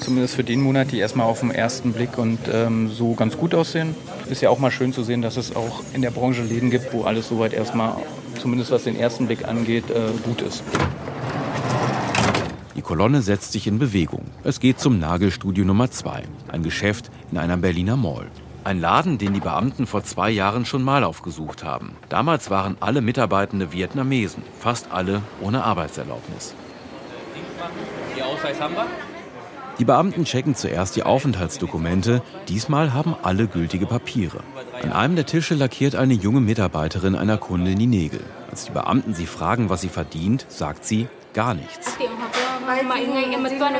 zumindest 0.00 0.34
für 0.34 0.44
den 0.44 0.62
Monat, 0.62 0.92
die 0.92 0.98
erstmal 0.98 1.26
auf 1.26 1.40
den 1.40 1.50
ersten 1.50 1.92
Blick 1.92 2.16
und 2.16 2.38
ähm, 2.50 2.90
so 2.90 3.14
ganz 3.14 3.36
gut 3.36 3.54
aussehen. 3.54 3.94
Ist 4.30 4.40
ja 4.40 4.50
auch 4.50 4.58
mal 4.58 4.70
schön 4.70 4.92
zu 4.92 5.02
sehen, 5.02 5.20
dass 5.20 5.36
es 5.36 5.54
auch 5.54 5.82
in 5.92 6.02
der 6.02 6.10
Branche 6.10 6.42
Läden 6.42 6.70
gibt, 6.70 6.92
wo 6.92 7.02
alles 7.02 7.28
soweit 7.28 7.52
erstmal, 7.52 7.96
zumindest 8.40 8.70
was 8.70 8.84
den 8.84 8.98
ersten 8.98 9.26
Blick 9.26 9.46
angeht, 9.46 9.90
äh, 9.90 10.10
gut 10.24 10.40
ist. 10.40 10.62
Die 12.88 12.94
Kolonne 12.94 13.20
setzt 13.20 13.52
sich 13.52 13.66
in 13.66 13.78
Bewegung. 13.78 14.22
Es 14.44 14.60
geht 14.60 14.80
zum 14.80 14.98
Nagelstudio 14.98 15.62
Nummer 15.66 15.90
2, 15.90 16.22
ein 16.50 16.62
Geschäft 16.62 17.10
in 17.30 17.36
einer 17.36 17.58
Berliner 17.58 17.98
Mall. 17.98 18.28
Ein 18.64 18.80
Laden, 18.80 19.18
den 19.18 19.34
die 19.34 19.40
Beamten 19.40 19.86
vor 19.86 20.04
zwei 20.04 20.30
Jahren 20.30 20.64
schon 20.64 20.82
mal 20.82 21.04
aufgesucht 21.04 21.64
haben. 21.64 21.96
Damals 22.08 22.48
waren 22.48 22.78
alle 22.80 23.02
Mitarbeitende 23.02 23.74
Vietnamesen, 23.74 24.42
fast 24.58 24.90
alle 24.90 25.20
ohne 25.42 25.64
Arbeitserlaubnis. 25.64 26.54
Die 29.78 29.84
Beamten 29.84 30.24
checken 30.24 30.54
zuerst 30.54 30.96
die 30.96 31.02
Aufenthaltsdokumente. 31.02 32.22
Diesmal 32.48 32.94
haben 32.94 33.14
alle 33.22 33.48
gültige 33.48 33.84
Papiere. 33.84 34.38
An 34.82 34.92
einem 34.92 35.14
der 35.14 35.26
Tische 35.26 35.54
lackiert 35.54 35.94
eine 35.94 36.14
junge 36.14 36.40
Mitarbeiterin 36.40 37.16
einer 37.16 37.36
Kundin 37.36 37.78
die 37.78 37.86
Nägel. 37.86 38.24
Als 38.50 38.64
die 38.64 38.72
Beamten 38.72 39.12
sie 39.12 39.26
fragen, 39.26 39.68
was 39.68 39.82
sie 39.82 39.90
verdient, 39.90 40.46
sagt 40.48 40.86
sie 40.86 41.06
gar 41.34 41.52
nichts. 41.52 41.98
Weil 42.68 42.80
sie, 42.80 42.86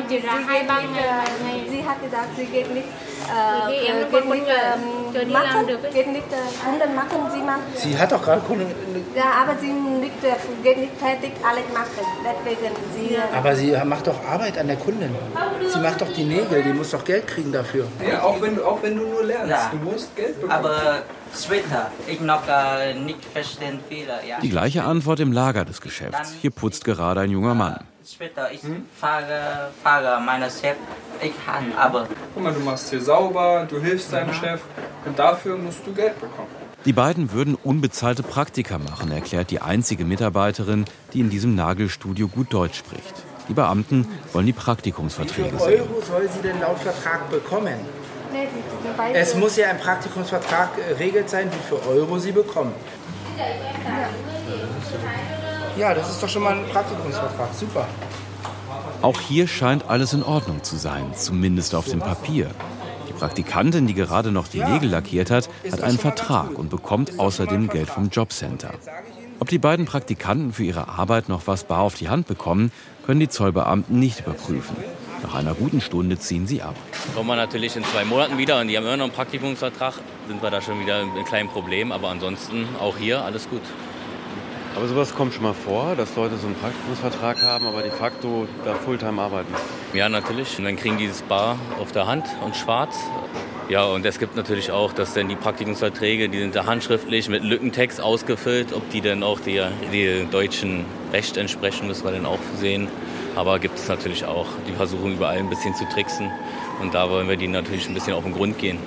sie, 0.08 0.20
sie, 1.44 1.70
sie 1.70 1.82
hat 1.88 1.98
gesagt, 2.02 2.30
sie 2.36 2.46
geht 2.46 2.72
nicht, 2.72 2.88
äh, 3.28 4.10
geht 4.10 4.24
nicht 4.30 4.46
ähm, 4.48 5.32
machen, 5.32 5.66
geht 5.92 6.06
nicht 6.08 6.32
äh, 6.32 6.64
Kunden 6.64 6.94
machen, 6.94 7.18
sie 7.34 7.42
macht. 7.42 7.60
Sie 7.76 7.98
hat 7.98 8.10
doch 8.12 8.22
gerade 8.22 8.40
Kunden. 8.40 8.66
Ja, 9.14 9.24
aber 9.42 9.58
sie 9.60 9.72
nicht, 9.72 10.12
geht 10.62 10.78
nicht 10.78 10.96
fertig 10.98 11.32
alles 11.46 11.64
machen. 11.72 12.04
Deswegen 12.24 12.74
sie. 12.94 13.18
Aber 13.36 13.54
sie 13.54 13.76
macht 13.84 14.06
doch 14.06 14.24
Arbeit 14.26 14.56
an 14.58 14.68
der 14.68 14.76
Kundin. 14.76 15.14
Sie 15.72 15.78
macht 15.80 16.00
doch 16.00 16.12
die 16.12 16.24
Nägel, 16.24 16.62
die 16.62 16.72
muss 16.72 16.90
doch 16.90 17.04
Geld 17.04 17.26
kriegen 17.26 17.52
dafür. 17.52 17.86
Ja, 18.08 18.22
auch 18.22 18.40
wenn, 18.40 18.60
auch 18.62 18.78
wenn 18.82 18.96
du 18.96 19.06
nur 19.06 19.24
lernst, 19.24 19.50
Ja. 19.50 19.70
du 19.70 19.90
musst 19.90 20.14
Geld 20.16 20.40
bekommen. 20.40 20.64
Aber 20.64 21.02
Die 24.42 24.48
gleiche 24.50 24.84
Antwort 24.84 25.20
im 25.20 25.32
Lager 25.32 25.64
des 25.64 25.80
Geschäfts. 25.80 26.34
Hier 26.40 26.50
putzt 26.50 26.84
gerade 26.84 27.20
ein 27.20 27.30
junger 27.30 27.54
Mann. 27.54 27.84
Ich 28.02 28.18
fahre, 28.98 29.70
fahre 29.82 30.20
meinen 30.22 30.50
Chef, 30.50 30.76
ich 31.20 31.32
kann 31.44 31.72
aber. 31.76 32.08
Guck 32.32 32.42
mal, 32.42 32.54
du 32.54 32.60
machst 32.60 32.88
hier 32.88 33.02
sauber, 33.02 33.66
du 33.68 33.78
hilfst 33.80 34.12
deinem 34.12 34.32
Chef 34.32 34.62
und 35.04 35.18
dafür 35.18 35.58
musst 35.58 35.86
du 35.86 35.92
Geld 35.92 36.18
bekommen. 36.18 36.48
Die 36.86 36.94
beiden 36.94 37.32
würden 37.32 37.54
unbezahlte 37.54 38.22
Praktika 38.22 38.78
machen, 38.78 39.10
erklärt 39.10 39.50
die 39.50 39.60
einzige 39.60 40.06
Mitarbeiterin, 40.06 40.86
die 41.12 41.20
in 41.20 41.28
diesem 41.28 41.54
Nagelstudio 41.54 42.28
gut 42.28 42.52
Deutsch 42.52 42.78
spricht. 42.78 43.14
Die 43.48 43.52
Beamten 43.52 44.06
wollen 44.32 44.46
die 44.46 44.52
Praktikumsverträge 44.52 45.52
Wie 45.52 45.58
viel 45.58 45.58
sehen. 45.58 45.80
Euro 45.80 46.00
soll 46.00 46.28
sie 46.30 46.40
denn 46.40 46.60
laut 46.60 46.78
Vertrag 46.78 47.28
bekommen? 47.30 47.74
Es 49.14 49.34
muss 49.34 49.56
ja 49.56 49.70
im 49.70 49.78
Praktikumsvertrag 49.78 50.70
geregelt 50.76 51.30
sein, 51.30 51.50
wie 51.50 51.68
viel 51.68 51.78
Euro 51.88 52.18
sie 52.18 52.32
bekommen. 52.32 52.72
Ja, 55.76 55.94
das 55.94 56.10
ist 56.10 56.22
doch 56.22 56.28
schon 56.28 56.42
mal 56.42 56.54
ein 56.54 56.66
Praktikumsvertrag. 56.66 57.48
Super. 57.54 57.86
Auch 59.00 59.20
hier 59.20 59.46
scheint 59.46 59.88
alles 59.88 60.12
in 60.12 60.22
Ordnung 60.24 60.64
zu 60.64 60.76
sein, 60.76 61.12
zumindest 61.14 61.74
auf 61.74 61.86
dem 61.86 62.00
Papier. 62.00 62.50
Die 63.08 63.12
Praktikantin, 63.12 63.86
die 63.86 63.94
gerade 63.94 64.32
noch 64.32 64.48
die 64.48 64.62
Nägel 64.62 64.90
lackiert 64.90 65.30
hat, 65.30 65.48
hat 65.70 65.82
einen 65.82 65.98
Vertrag 65.98 66.58
und 66.58 66.68
bekommt 66.68 67.18
außerdem 67.18 67.68
Geld 67.68 67.88
vom 67.88 68.08
Jobcenter. 68.08 68.72
Ob 69.40 69.48
die 69.48 69.58
beiden 69.58 69.86
Praktikanten 69.86 70.52
für 70.52 70.64
ihre 70.64 70.88
Arbeit 70.88 71.28
noch 71.28 71.46
was 71.46 71.62
bar 71.64 71.80
auf 71.80 71.94
die 71.94 72.08
Hand 72.08 72.26
bekommen, 72.26 72.72
können 73.06 73.20
die 73.20 73.28
Zollbeamten 73.28 73.98
nicht 73.98 74.20
überprüfen. 74.20 74.76
Nach 75.22 75.34
einer 75.34 75.54
guten 75.54 75.80
Stunde 75.80 76.18
ziehen 76.18 76.46
sie 76.46 76.62
ab. 76.62 76.76
Kommen 77.14 77.28
wir 77.28 77.36
natürlich 77.36 77.74
in 77.76 77.84
zwei 77.84 78.04
Monaten 78.04 78.38
wieder 78.38 78.60
und 78.60 78.68
die 78.68 78.76
haben 78.76 78.84
immer 78.84 78.96
noch 78.96 79.06
einen 79.06 79.12
Praktikumsvertrag, 79.12 79.94
sind 80.28 80.42
wir 80.42 80.50
da 80.50 80.60
schon 80.60 80.80
wieder 80.80 81.04
mit 81.04 81.14
einem 81.14 81.24
kleinen 81.24 81.48
Problem. 81.48 81.90
Aber 81.90 82.08
ansonsten 82.08 82.68
auch 82.80 82.96
hier 82.96 83.24
alles 83.24 83.48
gut. 83.48 83.62
Aber 84.76 84.86
sowas 84.86 85.12
kommt 85.12 85.34
schon 85.34 85.42
mal 85.42 85.54
vor, 85.54 85.96
dass 85.96 86.14
Leute 86.14 86.36
so 86.36 86.46
einen 86.46 86.54
Praktikumsvertrag 86.54 87.42
haben, 87.42 87.66
aber 87.66 87.82
de 87.82 87.90
facto 87.90 88.46
da 88.64 88.74
Fulltime 88.74 89.20
arbeiten. 89.20 89.52
Ja, 89.92 90.08
natürlich. 90.08 90.56
Und 90.56 90.64
dann 90.66 90.76
kriegen 90.76 90.98
die 90.98 91.08
das 91.08 91.22
Bar 91.22 91.58
auf 91.80 91.90
der 91.90 92.06
Hand 92.06 92.26
und 92.44 92.54
schwarz. 92.54 92.96
Ja, 93.68 93.84
und 93.86 94.06
es 94.06 94.20
gibt 94.20 94.36
natürlich 94.36 94.70
auch, 94.70 94.92
dass 94.92 95.14
dann 95.14 95.28
die 95.28 95.34
Praktikumsverträge, 95.34 96.28
die 96.28 96.38
sind 96.38 96.54
da 96.54 96.64
handschriftlich 96.66 97.28
mit 97.28 97.42
Lückentext 97.42 98.00
ausgefüllt. 98.00 98.72
Ob 98.72 98.88
die 98.90 99.00
dann 99.00 99.24
auch 99.24 99.40
die, 99.40 99.60
die 99.92 100.28
deutschen 100.30 100.84
Recht 101.12 101.36
entsprechen, 101.36 101.88
müssen 101.88 102.04
wir 102.04 102.12
dann 102.12 102.24
auch 102.24 102.38
sehen. 102.60 102.86
Aber 103.38 103.60
gibt 103.60 103.78
es 103.78 103.86
natürlich 103.86 104.24
auch. 104.24 104.48
Die 104.66 104.72
versuchen 104.72 105.12
überall 105.12 105.38
ein 105.38 105.48
bisschen 105.48 105.72
zu 105.72 105.84
tricksen. 105.84 106.28
Und 106.82 106.92
da 106.94 107.08
wollen 107.08 107.28
wir 107.28 107.36
die 107.36 107.46
natürlich 107.46 107.86
ein 107.88 107.94
bisschen 107.94 108.14
auf 108.14 108.24
den 108.24 108.32
Grund 108.32 108.58
gehen. 108.58 108.78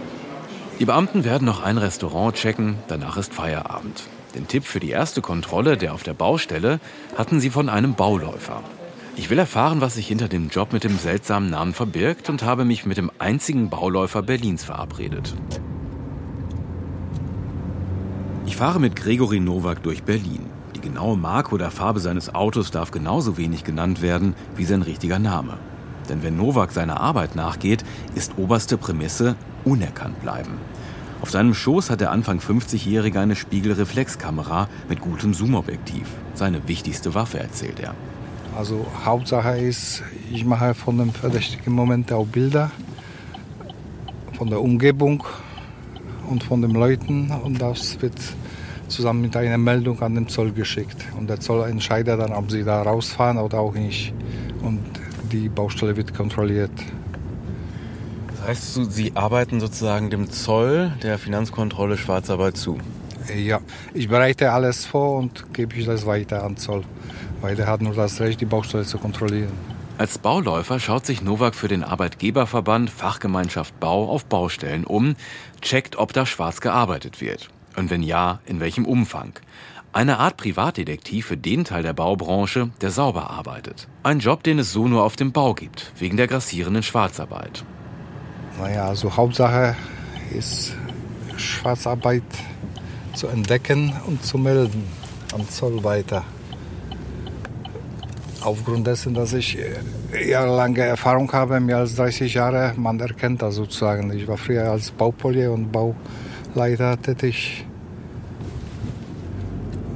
Die 0.77 0.83
Beamten 0.83 1.23
werden 1.23 1.45
noch 1.45 1.63
ein 1.63 1.77
Restaurant 1.77 2.35
checken, 2.35 2.75
danach 2.89 3.15
ist 3.15 3.33
Feierabend. 3.33 4.03
Den 4.35 4.49
Tipp 4.49 4.65
für 4.65 4.81
die 4.81 4.89
erste 4.89 5.21
Kontrolle 5.21 5.77
der 5.77 5.93
auf 5.93 6.03
der 6.03 6.13
Baustelle 6.13 6.81
hatten 7.17 7.39
sie 7.39 7.49
von 7.49 7.69
einem 7.69 7.95
Bauläufer. 7.95 8.61
Ich 9.15 9.29
will 9.29 9.39
erfahren, 9.39 9.79
was 9.79 9.95
sich 9.95 10.07
hinter 10.07 10.27
dem 10.27 10.49
Job 10.49 10.73
mit 10.73 10.83
dem 10.83 10.97
seltsamen 10.97 11.49
Namen 11.49 11.73
verbirgt 11.73 12.29
und 12.29 12.43
habe 12.43 12.65
mich 12.65 12.85
mit 12.85 12.97
dem 12.97 13.09
einzigen 13.19 13.69
Bauläufer 13.69 14.21
Berlins 14.21 14.65
verabredet. 14.65 15.33
Ich 18.45 18.57
fahre 18.57 18.81
mit 18.81 18.97
Gregory 18.97 19.39
Nowak 19.39 19.81
durch 19.81 20.03
Berlin. 20.03 20.50
Die 20.81 20.87
genaue 20.87 21.15
Marke 21.17 21.53
oder 21.53 21.69
Farbe 21.69 21.99
seines 21.99 22.33
Autos 22.33 22.71
darf 22.71 22.91
genauso 22.91 23.37
wenig 23.37 23.63
genannt 23.63 24.01
werden 24.01 24.33
wie 24.55 24.65
sein 24.65 24.81
richtiger 24.81 25.19
Name. 25.19 25.57
Denn 26.09 26.23
wenn 26.23 26.37
Nowak 26.37 26.71
seiner 26.71 26.99
Arbeit 26.99 27.35
nachgeht, 27.35 27.83
ist 28.15 28.37
oberste 28.37 28.77
Prämisse 28.77 29.35
unerkannt 29.63 30.21
bleiben. 30.21 30.53
Auf 31.21 31.29
seinem 31.29 31.53
Schoß 31.53 31.91
hat 31.91 32.01
der 32.01 32.09
Anfang 32.09 32.39
50-Jährige 32.39 33.19
eine 33.19 33.35
Spiegelreflexkamera 33.35 34.67
mit 34.89 35.01
gutem 35.01 35.35
Zoomobjektiv. 35.35 36.07
Seine 36.33 36.67
wichtigste 36.67 37.13
Waffe, 37.13 37.39
erzählt 37.39 37.79
er. 37.79 37.93
Also 38.57 38.87
Hauptsache 39.05 39.57
ist, 39.59 40.01
ich 40.31 40.45
mache 40.45 40.73
von 40.73 40.97
dem 40.97 41.13
verdächtigen 41.13 41.73
Moment 41.73 42.11
auch 42.11 42.25
Bilder 42.25 42.71
von 44.33 44.49
der 44.49 44.61
Umgebung 44.61 45.23
und 46.27 46.43
von 46.43 46.63
den 46.63 46.71
Leuten 46.71 47.29
und 47.29 47.61
das 47.61 48.01
wird 48.01 48.15
zusammen 48.91 49.21
mit 49.21 49.35
einer 49.35 49.57
Meldung 49.57 50.01
an 50.01 50.15
den 50.15 50.27
Zoll 50.27 50.51
geschickt. 50.51 50.97
Und 51.17 51.29
der 51.29 51.39
Zoll 51.39 51.67
entscheidet 51.69 52.19
dann, 52.19 52.33
ob 52.33 52.51
sie 52.51 52.63
da 52.63 52.81
rausfahren 52.81 53.37
oder 53.37 53.59
auch 53.59 53.73
nicht. 53.73 54.13
Und 54.61 54.81
die 55.31 55.49
Baustelle 55.49 55.95
wird 55.95 56.13
kontrolliert. 56.13 56.71
Das 58.27 58.47
heißt, 58.47 58.91
Sie 58.91 59.11
arbeiten 59.15 59.59
sozusagen 59.59 60.09
dem 60.09 60.29
Zoll, 60.29 60.93
der 61.03 61.17
Finanzkontrolle 61.17 61.97
Schwarzarbeit 61.97 62.57
zu? 62.57 62.77
Ja, 63.35 63.59
ich 63.93 64.09
bereite 64.09 64.51
alles 64.51 64.85
vor 64.85 65.19
und 65.19 65.53
gebe 65.53 65.75
ich 65.75 65.85
das 65.85 66.05
weiter 66.05 66.43
an 66.43 66.57
Zoll, 66.57 66.83
weil 67.39 67.55
der 67.55 67.67
hat 67.67 67.81
nur 67.81 67.93
das 67.93 68.19
Recht, 68.19 68.41
die 68.41 68.45
Baustelle 68.45 68.83
zu 68.83 68.97
kontrollieren. 68.97 69.51
Als 69.97 70.17
Bauläufer 70.17 70.79
schaut 70.79 71.05
sich 71.05 71.21
Nowak 71.21 71.53
für 71.53 71.67
den 71.67 71.83
Arbeitgeberverband 71.83 72.89
Fachgemeinschaft 72.89 73.79
Bau 73.79 74.09
auf 74.09 74.25
Baustellen 74.25 74.83
um, 74.83 75.15
checkt, 75.61 75.95
ob 75.95 76.11
da 76.13 76.25
schwarz 76.25 76.61
gearbeitet 76.61 77.21
wird. 77.21 77.49
Und 77.75 77.89
wenn 77.89 78.03
ja, 78.03 78.39
in 78.45 78.59
welchem 78.59 78.85
Umfang. 78.85 79.33
Eine 79.93 80.19
Art 80.19 80.37
Privatdetektiv 80.37 81.25
für 81.25 81.37
den 81.37 81.65
Teil 81.65 81.83
der 81.83 81.93
Baubranche, 81.93 82.69
der 82.79 82.91
sauber 82.91 83.29
arbeitet. 83.29 83.87
Ein 84.03 84.19
Job, 84.19 84.43
den 84.43 84.59
es 84.59 84.71
so 84.71 84.87
nur 84.87 85.03
auf 85.03 85.17
dem 85.17 85.33
Bau 85.33 85.53
gibt, 85.53 85.91
wegen 85.99 86.15
der 86.15 86.27
grassierenden 86.27 86.83
Schwarzarbeit. 86.83 87.65
Naja, 88.57 88.87
also 88.87 89.15
Hauptsache 89.15 89.75
ist 90.33 90.75
Schwarzarbeit 91.35 92.23
zu 93.13 93.27
entdecken 93.27 93.93
und 94.07 94.23
zu 94.23 94.37
melden 94.37 94.85
an 95.33 95.47
Zoll 95.49 95.83
weiter. 95.83 96.23
Aufgrund 98.41 98.87
dessen, 98.87 99.13
dass 99.13 99.33
ich 99.33 99.57
jahrelange 100.25 100.81
Erfahrung 100.81 101.31
habe, 101.31 101.59
mehr 101.59 101.77
als 101.77 101.95
30 101.95 102.33
Jahre, 102.33 102.73
man 102.75 102.99
erkennt 102.99 103.41
das 103.41 103.55
sozusagen. 103.55 104.11
Ich 104.13 104.27
war 104.27 104.37
früher 104.37 104.71
als 104.71 104.91
Baupolier 104.91 105.51
und 105.51 105.71
Bauleiter 106.53 107.01
tätig. 107.01 107.65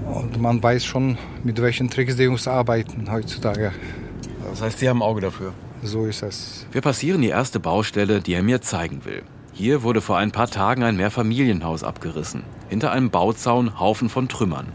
Und 0.06 0.40
man 0.40 0.62
weiß 0.62 0.86
schon, 0.86 1.18
mit 1.44 1.62
welchen 1.62 1.90
Tricks 1.90 2.16
die 2.16 2.24
Jungs 2.24 2.48
arbeiten 2.48 3.12
heutzutage. 3.12 3.72
Das 4.50 4.62
heißt, 4.62 4.80
Sie 4.80 4.88
haben 4.88 5.00
ein 5.00 5.08
Auge 5.08 5.22
dafür? 5.22 5.54
So 5.84 6.06
ist 6.06 6.24
es. 6.24 6.66
Wir 6.72 6.82
passieren 6.82 7.22
die 7.22 7.30
erste 7.30 7.60
Baustelle, 7.60 8.22
die 8.22 8.34
er 8.34 8.44
mir 8.44 8.62
zeigen 8.62 9.04
will. 9.06 9.24
Hier 9.54 9.84
wurde 9.84 10.02
vor 10.02 10.18
ein 10.18 10.32
paar 10.32 10.50
Tagen 10.50 10.84
ein 10.84 10.98
Mehrfamilienhaus 10.98 11.84
abgerissen. 11.84 12.44
Hinter 12.70 12.92
einem 12.92 13.10
Bauzaun 13.10 13.80
Haufen 13.80 14.10
von 14.10 14.28
Trümmern. 14.28 14.68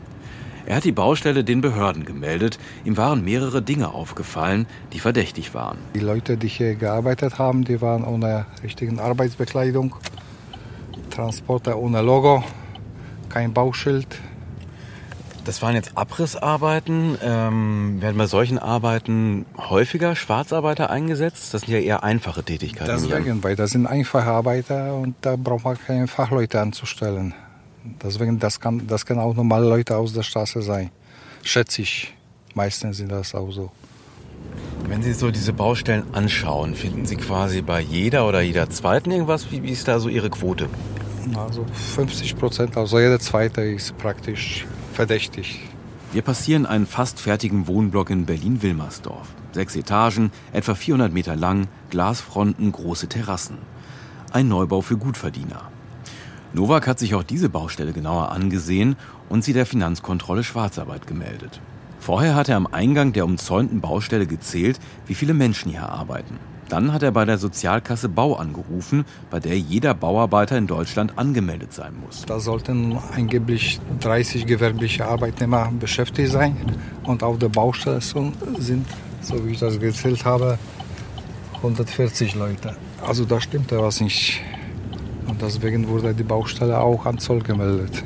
Er 0.66 0.76
hat 0.76 0.84
die 0.84 0.92
Baustelle 0.92 1.42
den 1.42 1.62
Behörden 1.62 2.04
gemeldet. 2.04 2.58
Ihm 2.84 2.96
waren 2.96 3.24
mehrere 3.24 3.62
Dinge 3.62 3.92
aufgefallen, 3.92 4.66
die 4.92 5.00
verdächtig 5.00 5.54
waren. 5.54 5.78
Die 5.94 6.00
Leute, 6.00 6.36
die 6.36 6.48
hier 6.48 6.74
gearbeitet 6.74 7.38
haben, 7.38 7.64
die 7.64 7.80
waren 7.80 8.04
ohne 8.04 8.46
richtigen 8.62 9.00
Arbeitsbekleidung. 9.00 9.96
Transporter 11.20 11.76
ohne 11.76 12.00
Logo, 12.00 12.42
kein 13.28 13.52
Bauschild. 13.52 14.06
Das 15.44 15.60
waren 15.60 15.74
jetzt 15.74 15.98
Abrissarbeiten. 15.98 17.18
Ähm, 17.22 18.00
werden 18.00 18.16
bei 18.16 18.26
solchen 18.26 18.58
Arbeiten 18.58 19.44
häufiger 19.58 20.16
Schwarzarbeiter 20.16 20.88
eingesetzt? 20.88 21.52
Das 21.52 21.62
sind 21.62 21.74
ja 21.74 21.78
eher 21.78 22.04
einfache 22.04 22.42
Tätigkeiten. 22.42 22.90
Deswegen, 22.90 23.44
weil 23.44 23.54
das 23.54 23.72
sind 23.72 23.86
einfache 23.86 24.30
Arbeiter 24.30 24.94
und 24.94 25.14
da 25.20 25.36
braucht 25.36 25.64
man 25.64 25.78
keine 25.78 26.06
Fachleute 26.06 26.58
anzustellen. 26.58 27.34
Deswegen, 28.02 28.38
das 28.38 28.58
kann, 28.58 28.86
das 28.86 29.04
kann 29.04 29.18
auch 29.18 29.34
normale 29.34 29.68
Leute 29.68 29.98
aus 29.98 30.14
der 30.14 30.22
Straße 30.22 30.62
sein. 30.62 30.90
Schätze 31.42 31.82
ich. 31.82 32.14
Meistens 32.54 32.96
sind 32.96 33.12
das 33.12 33.34
auch 33.34 33.50
so. 33.50 33.70
Wenn 34.88 35.02
Sie 35.02 35.12
so 35.12 35.30
diese 35.30 35.52
Baustellen 35.52 36.04
anschauen, 36.14 36.74
finden 36.74 37.04
Sie 37.04 37.16
quasi 37.16 37.60
bei 37.60 37.80
jeder 37.80 38.26
oder 38.26 38.40
jeder 38.40 38.70
zweiten 38.70 39.10
irgendwas? 39.10 39.52
Wie, 39.52 39.62
wie 39.62 39.70
ist 39.70 39.86
da 39.86 39.98
so 40.00 40.08
Ihre 40.08 40.30
Quote? 40.30 40.70
Also 41.36 41.64
50 41.94 42.36
Prozent, 42.36 42.76
also 42.76 42.98
jeder 42.98 43.20
zweite 43.20 43.62
ist 43.62 43.96
praktisch 43.98 44.66
verdächtig. 44.92 45.60
Wir 46.12 46.22
passieren 46.22 46.66
einen 46.66 46.86
fast 46.86 47.20
fertigen 47.20 47.68
Wohnblock 47.68 48.10
in 48.10 48.26
Berlin-Wilmersdorf. 48.26 49.28
Sechs 49.52 49.76
Etagen, 49.76 50.32
etwa 50.52 50.74
400 50.74 51.12
Meter 51.12 51.36
lang, 51.36 51.68
Glasfronten, 51.90 52.72
große 52.72 53.08
Terrassen. 53.08 53.58
Ein 54.32 54.48
Neubau 54.48 54.80
für 54.80 54.96
Gutverdiener. 54.96 55.70
Nowak 56.52 56.88
hat 56.88 56.98
sich 56.98 57.14
auch 57.14 57.22
diese 57.22 57.48
Baustelle 57.48 57.92
genauer 57.92 58.32
angesehen 58.32 58.96
und 59.28 59.44
sie 59.44 59.52
der 59.52 59.66
Finanzkontrolle 59.66 60.42
Schwarzarbeit 60.42 61.06
gemeldet. 61.06 61.60
Vorher 62.00 62.34
hat 62.34 62.48
er 62.48 62.56
am 62.56 62.66
Eingang 62.66 63.12
der 63.12 63.24
umzäunten 63.24 63.80
Baustelle 63.80 64.26
gezählt, 64.26 64.80
wie 65.06 65.14
viele 65.14 65.34
Menschen 65.34 65.70
hier 65.70 65.88
arbeiten. 65.88 66.38
Dann 66.70 66.92
hat 66.92 67.02
er 67.02 67.10
bei 67.10 67.24
der 67.24 67.36
Sozialkasse 67.36 68.08
Bau 68.08 68.36
angerufen, 68.36 69.04
bei 69.28 69.40
der 69.40 69.58
jeder 69.58 69.92
Bauarbeiter 69.92 70.56
in 70.56 70.68
Deutschland 70.68 71.18
angemeldet 71.18 71.72
sein 71.72 71.94
muss. 72.00 72.24
Da 72.26 72.38
sollten 72.38 72.96
angeblich 73.12 73.80
30 73.98 74.46
gewerbliche 74.46 75.04
Arbeitnehmer 75.04 75.72
beschäftigt 75.78 76.30
sein. 76.30 76.56
Und 77.02 77.24
auf 77.24 77.38
der 77.38 77.48
Baustelle 77.48 78.00
sind, 78.00 78.86
so 79.20 79.44
wie 79.44 79.50
ich 79.50 79.58
das 79.58 79.80
gezählt 79.80 80.24
habe, 80.24 80.58
140 81.56 82.36
Leute. 82.36 82.76
Also 83.04 83.24
da 83.24 83.40
stimmt 83.40 83.72
was 83.72 84.00
nicht. 84.00 84.40
Und 85.26 85.42
deswegen 85.42 85.88
wurde 85.88 86.14
die 86.14 86.22
Baustelle 86.22 86.78
auch 86.78 87.04
an 87.04 87.18
Zoll 87.18 87.40
gemeldet. 87.40 88.02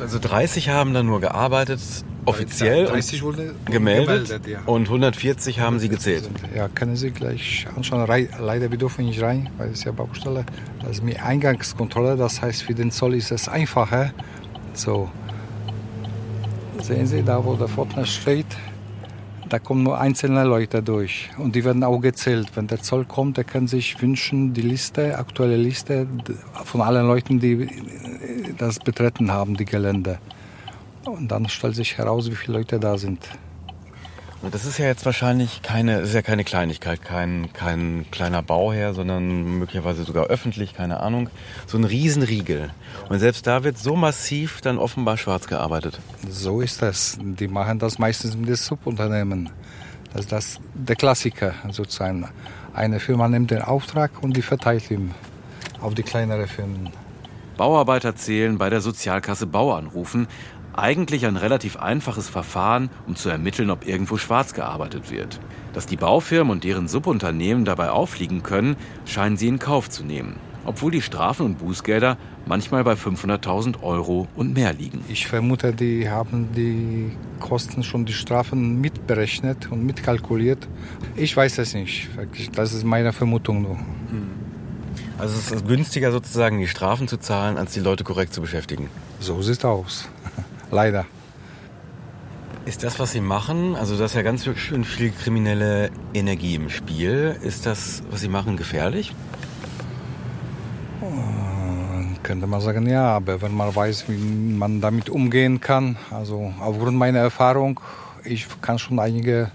Also 0.00 0.18
30 0.18 0.70
haben 0.70 0.92
dann 0.92 1.06
nur 1.06 1.20
gearbeitet, 1.20 1.80
offiziell 2.24 2.86
30 2.86 3.22
wurde 3.22 3.54
gemeldet, 3.66 4.46
ja. 4.46 4.60
und 4.66 4.86
140 4.86 5.60
haben 5.60 5.78
sie 5.78 5.88
gezählt. 5.88 6.28
Ja, 6.54 6.68
können 6.68 6.96
Sie 6.96 7.10
gleich 7.10 7.66
anschauen. 7.76 8.06
Leider, 8.40 8.70
wir 8.70 8.78
dürfen 8.78 9.04
nicht 9.04 9.22
rein, 9.22 9.50
weil 9.58 9.70
es 9.70 9.84
ja 9.84 9.92
Baustelle. 9.92 10.44
Das 10.80 10.92
ist 10.92 11.04
mir 11.04 11.22
Eingangskontrolle, 11.24 12.16
das 12.16 12.40
heißt, 12.42 12.62
für 12.62 12.74
den 12.74 12.90
Zoll 12.90 13.14
ist 13.14 13.32
es 13.32 13.48
einfacher. 13.48 14.12
So. 14.74 15.10
Sehen 16.80 17.06
Sie, 17.06 17.22
da 17.22 17.44
wo 17.44 17.54
der 17.54 17.68
Pförtner 17.68 18.06
steht, 18.06 18.46
da 19.48 19.58
kommen 19.58 19.82
nur 19.82 20.00
einzelne 20.00 20.44
Leute 20.44 20.82
durch. 20.82 21.28
Und 21.36 21.54
die 21.54 21.64
werden 21.64 21.84
auch 21.84 21.98
gezählt. 21.98 22.48
Wenn 22.54 22.68
der 22.68 22.80
Zoll 22.80 23.04
kommt, 23.04 23.36
der 23.36 23.44
kann 23.44 23.68
sich 23.68 24.00
wünschen, 24.00 24.54
die 24.54 24.62
Liste, 24.62 25.18
aktuelle 25.18 25.56
Liste 25.56 26.06
von 26.64 26.80
allen 26.80 27.06
Leuten, 27.06 27.38
die 27.38 27.52
äh, 27.52 27.68
das 28.56 28.78
betreten 28.78 29.30
haben, 29.30 29.56
die 29.56 29.66
Gelände. 29.66 30.18
Und 31.06 31.28
dann 31.28 31.48
stellt 31.48 31.74
sich 31.74 31.98
heraus, 31.98 32.30
wie 32.30 32.36
viele 32.36 32.58
Leute 32.58 32.78
da 32.78 32.96
sind. 32.96 33.28
Und 34.42 34.52
das 34.54 34.64
ist 34.64 34.78
ja 34.78 34.86
jetzt 34.86 35.06
wahrscheinlich 35.06 35.62
keine, 35.62 36.00
ist 36.00 36.14
ja 36.14 36.22
keine 36.22 36.42
Kleinigkeit, 36.42 37.00
kein, 37.00 37.52
kein 37.52 38.06
kleiner 38.10 38.42
Bauherr, 38.42 38.92
sondern 38.92 39.58
möglicherweise 39.58 40.02
sogar 40.02 40.26
öffentlich, 40.26 40.74
keine 40.74 40.98
Ahnung. 40.98 41.30
So 41.68 41.78
ein 41.78 41.84
Riesenriegel. 41.84 42.70
Und 43.08 43.20
selbst 43.20 43.46
da 43.46 43.62
wird 43.62 43.78
so 43.78 43.94
massiv 43.94 44.60
dann 44.60 44.78
offenbar 44.78 45.16
schwarz 45.16 45.46
gearbeitet. 45.46 46.00
So 46.28 46.60
ist 46.60 46.82
das. 46.82 47.18
Die 47.20 47.46
machen 47.46 47.78
das 47.78 48.00
meistens 48.00 48.36
mit 48.36 48.48
den 48.48 48.56
Subunternehmen. 48.56 49.50
Das 50.12 50.22
ist 50.22 50.32
das, 50.32 50.60
der 50.74 50.96
Klassiker 50.96 51.54
sozusagen. 51.70 52.28
Eine 52.74 52.98
Firma 52.98 53.28
nimmt 53.28 53.52
den 53.52 53.62
Auftrag 53.62 54.22
und 54.22 54.36
die 54.36 54.42
verteilt 54.42 54.90
ihn 54.90 55.14
auf 55.80 55.94
die 55.94 56.02
kleineren 56.02 56.48
Firmen. 56.48 56.90
Bauarbeiter 57.56 58.16
zählen 58.16 58.58
bei 58.58 58.70
der 58.70 58.80
Sozialkasse 58.80 59.46
Bauanrufen. 59.46 60.26
Eigentlich 60.74 61.26
ein 61.26 61.36
relativ 61.36 61.76
einfaches 61.76 62.28
Verfahren, 62.28 62.88
um 63.06 63.14
zu 63.14 63.28
ermitteln, 63.28 63.70
ob 63.70 63.86
irgendwo 63.86 64.16
schwarz 64.16 64.54
gearbeitet 64.54 65.10
wird. 65.10 65.38
Dass 65.74 65.86
die 65.86 65.96
Baufirmen 65.96 66.50
und 66.50 66.64
deren 66.64 66.88
Subunternehmen 66.88 67.64
dabei 67.64 67.90
auffliegen 67.90 68.42
können, 68.42 68.76
scheinen 69.04 69.36
sie 69.36 69.48
in 69.48 69.58
Kauf 69.58 69.90
zu 69.90 70.02
nehmen. 70.02 70.36
Obwohl 70.64 70.92
die 70.92 71.02
Strafen 71.02 71.44
und 71.44 71.58
Bußgelder 71.58 72.16
manchmal 72.46 72.84
bei 72.84 72.92
500.000 72.92 73.82
Euro 73.82 74.28
und 74.36 74.54
mehr 74.54 74.72
liegen. 74.72 75.04
Ich 75.08 75.26
vermute, 75.26 75.72
die 75.72 76.08
haben 76.08 76.48
die 76.56 77.10
Kosten 77.40 77.82
schon, 77.82 78.04
die 78.06 78.12
Strafen 78.12 78.80
mitberechnet 78.80 79.70
und 79.70 79.84
mitkalkuliert. 79.84 80.68
Ich 81.16 81.36
weiß 81.36 81.58
es 81.58 81.74
nicht. 81.74 82.08
Das 82.54 82.72
ist 82.72 82.84
meine 82.84 83.12
Vermutung 83.12 83.62
nur. 83.62 83.78
Also 85.18 85.36
es 85.36 85.50
ist 85.50 85.66
günstiger 85.66 86.12
sozusagen, 86.12 86.58
die 86.58 86.68
Strafen 86.68 87.08
zu 87.08 87.16
zahlen, 87.16 87.58
als 87.58 87.72
die 87.72 87.80
Leute 87.80 88.04
korrekt 88.04 88.32
zu 88.32 88.40
beschäftigen. 88.40 88.88
So 89.20 89.42
sieht 89.42 89.58
es 89.58 89.64
aus. 89.64 90.08
Leider. 90.72 91.04
Ist 92.64 92.82
das, 92.82 92.98
was 92.98 93.12
Sie 93.12 93.20
machen, 93.20 93.76
also 93.76 93.98
da 93.98 94.06
ist 94.06 94.14
ja 94.14 94.22
ganz 94.22 94.44
schön 94.56 94.84
viel 94.84 95.10
kriminelle 95.10 95.90
Energie 96.14 96.54
im 96.54 96.70
Spiel. 96.70 97.36
Ist 97.42 97.66
das, 97.66 98.02
was 98.10 98.22
Sie 98.22 98.28
machen, 98.28 98.56
gefährlich? 98.56 99.14
Äh, 101.02 102.22
Könnte 102.22 102.46
man 102.46 102.62
sagen, 102.62 102.88
ja, 102.88 103.04
aber 103.04 103.42
wenn 103.42 103.54
man 103.54 103.76
weiß, 103.76 104.08
wie 104.08 104.16
man 104.16 104.80
damit 104.80 105.10
umgehen 105.10 105.60
kann, 105.60 105.96
also 106.10 106.54
aufgrund 106.58 106.96
meiner 106.96 107.18
Erfahrung, 107.18 107.78
ich 108.24 108.46
kann 108.62 108.78
schon 108.78 108.98
einige 108.98 109.50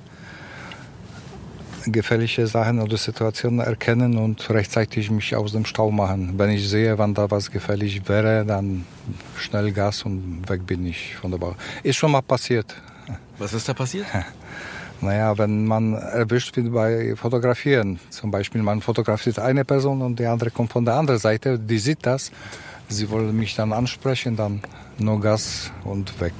gefährliche 1.85 2.45
Sachen 2.45 2.79
oder 2.79 2.97
Situationen 2.97 3.61
erkennen 3.61 4.17
und 4.17 4.47
rechtzeitig 4.51 5.09
mich 5.09 5.35
aus 5.35 5.53
dem 5.53 5.65
Stau 5.65 5.89
machen. 5.89 6.33
Wenn 6.37 6.51
ich 6.51 6.69
sehe, 6.69 6.97
wann 6.99 7.15
da 7.15 7.31
was 7.31 7.49
gefährlich 7.49 8.07
wäre, 8.07 8.45
dann 8.45 8.85
schnell 9.37 9.71
Gas 9.71 10.03
und 10.03 10.47
weg 10.47 10.65
bin 10.65 10.85
ich 10.85 11.15
von 11.15 11.31
der 11.31 11.37
Bau. 11.37 11.55
Ist 11.83 11.95
schon 11.97 12.11
mal 12.11 12.21
passiert. 12.21 12.75
Was 13.37 13.53
ist 13.53 13.67
da 13.67 13.73
passiert? 13.73 14.07
Naja, 14.99 15.37
wenn 15.37 15.67
man 15.67 15.93
erwischt 15.93 16.57
wird 16.57 16.73
bei 16.73 17.15
Fotografieren, 17.15 17.99
zum 18.09 18.31
Beispiel 18.31 18.63
man 18.63 18.81
fotografiert 18.81 19.37
eine 19.37 19.63
Person 19.63 20.01
und 20.01 20.17
die 20.17 20.25
andere 20.25 20.49
kommt 20.49 20.71
von 20.71 20.85
der 20.85 20.95
anderen 20.95 21.19
Seite, 21.19 21.59
die 21.59 21.77
sieht 21.77 21.99
das, 22.01 22.31
sie 22.89 23.07
wollen 23.11 23.37
mich 23.37 23.55
dann 23.55 23.73
ansprechen, 23.73 24.35
dann 24.35 24.63
nur 24.97 25.21
Gas 25.21 25.71
und 25.83 26.19
weg. 26.19 26.33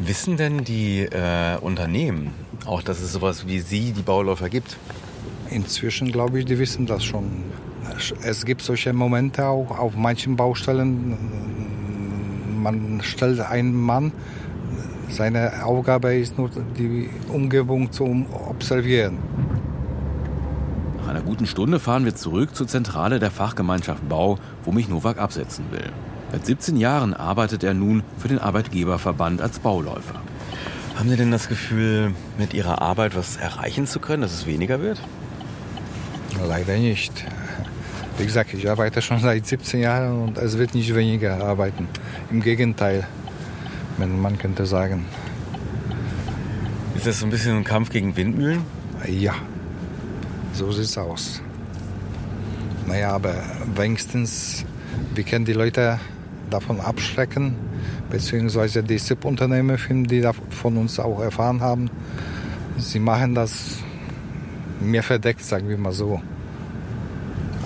Wissen 0.00 0.38
denn 0.38 0.64
die 0.64 1.02
äh, 1.02 1.58
Unternehmen 1.60 2.32
auch, 2.64 2.82
dass 2.82 3.00
es 3.00 3.12
sowas 3.12 3.46
wie 3.46 3.60
Sie, 3.60 3.92
die 3.92 4.02
Bauläufer, 4.02 4.48
gibt? 4.48 4.76
Inzwischen 5.50 6.10
glaube 6.10 6.40
ich, 6.40 6.46
die 6.46 6.58
wissen 6.58 6.86
das 6.86 7.04
schon. 7.04 7.44
Es 8.22 8.44
gibt 8.44 8.62
solche 8.62 8.92
Momente 8.92 9.46
auch 9.46 9.78
auf 9.78 9.96
manchen 9.96 10.36
Baustellen. 10.36 11.16
Man 12.62 13.00
stellt 13.02 13.40
einen 13.40 13.74
Mann, 13.74 14.12
seine 15.08 15.64
Aufgabe 15.64 16.14
ist 16.14 16.38
nur, 16.38 16.50
die 16.76 17.08
Umgebung 17.28 17.92
zu 17.92 18.26
observieren. 18.48 19.18
Nach 20.98 21.08
einer 21.08 21.22
guten 21.22 21.46
Stunde 21.46 21.78
fahren 21.78 22.04
wir 22.04 22.14
zurück 22.14 22.56
zur 22.56 22.66
Zentrale 22.66 23.18
der 23.18 23.30
Fachgemeinschaft 23.30 24.08
Bau, 24.08 24.38
wo 24.64 24.72
mich 24.72 24.88
Nowak 24.88 25.18
absetzen 25.18 25.66
will. 25.70 25.92
Seit 26.32 26.46
17 26.46 26.76
Jahren 26.76 27.14
arbeitet 27.14 27.62
er 27.62 27.74
nun 27.74 28.02
für 28.18 28.28
den 28.28 28.40
Arbeitgeberverband 28.40 29.40
als 29.40 29.60
Bauläufer. 29.60 30.20
Haben 30.96 31.08
Sie 31.08 31.16
denn 31.16 31.30
das 31.30 31.48
Gefühl, 31.48 32.12
mit 32.38 32.54
Ihrer 32.54 32.82
Arbeit 32.82 33.14
was 33.14 33.36
erreichen 33.36 33.86
zu 33.86 34.00
können, 34.00 34.22
dass 34.22 34.32
es 34.32 34.46
weniger 34.46 34.80
wird? 34.80 35.00
Leider 36.48 36.76
nicht. 36.76 37.24
Wie 38.16 38.26
gesagt, 38.26 38.54
ich 38.54 38.70
arbeite 38.70 39.02
schon 39.02 39.18
seit 39.18 39.44
17 39.44 39.80
Jahren 39.80 40.22
und 40.22 40.38
es 40.38 40.56
wird 40.56 40.74
nicht 40.74 40.94
weniger 40.94 41.44
arbeiten. 41.44 41.88
Im 42.30 42.40
Gegenteil, 42.40 43.06
wenn 43.98 44.20
man 44.20 44.38
könnte 44.38 44.66
sagen. 44.66 45.06
Ist 46.94 47.06
das 47.06 47.18
so 47.18 47.26
ein 47.26 47.30
bisschen 47.30 47.56
ein 47.56 47.64
Kampf 47.64 47.90
gegen 47.90 48.16
Windmühlen? 48.16 48.62
Ja, 49.08 49.34
so 50.52 50.70
sieht 50.70 50.84
es 50.84 50.96
aus. 50.96 51.42
Naja, 52.86 53.10
aber 53.10 53.34
wenigstens, 53.74 54.64
wir 55.14 55.24
können 55.24 55.44
die 55.44 55.52
Leute 55.52 55.98
davon 56.50 56.80
abschrecken, 56.80 57.56
beziehungsweise 58.10 58.84
die 58.84 58.98
SIP-Unternehmen, 58.98 60.06
die 60.08 60.28
von 60.50 60.76
uns 60.76 61.00
auch 61.00 61.20
erfahren 61.20 61.60
haben, 61.60 61.90
sie 62.78 63.00
machen 63.00 63.34
das 63.34 63.78
mehr 64.80 65.02
verdeckt, 65.02 65.44
sagen 65.44 65.68
wir 65.68 65.78
mal 65.78 65.92
so. 65.92 66.22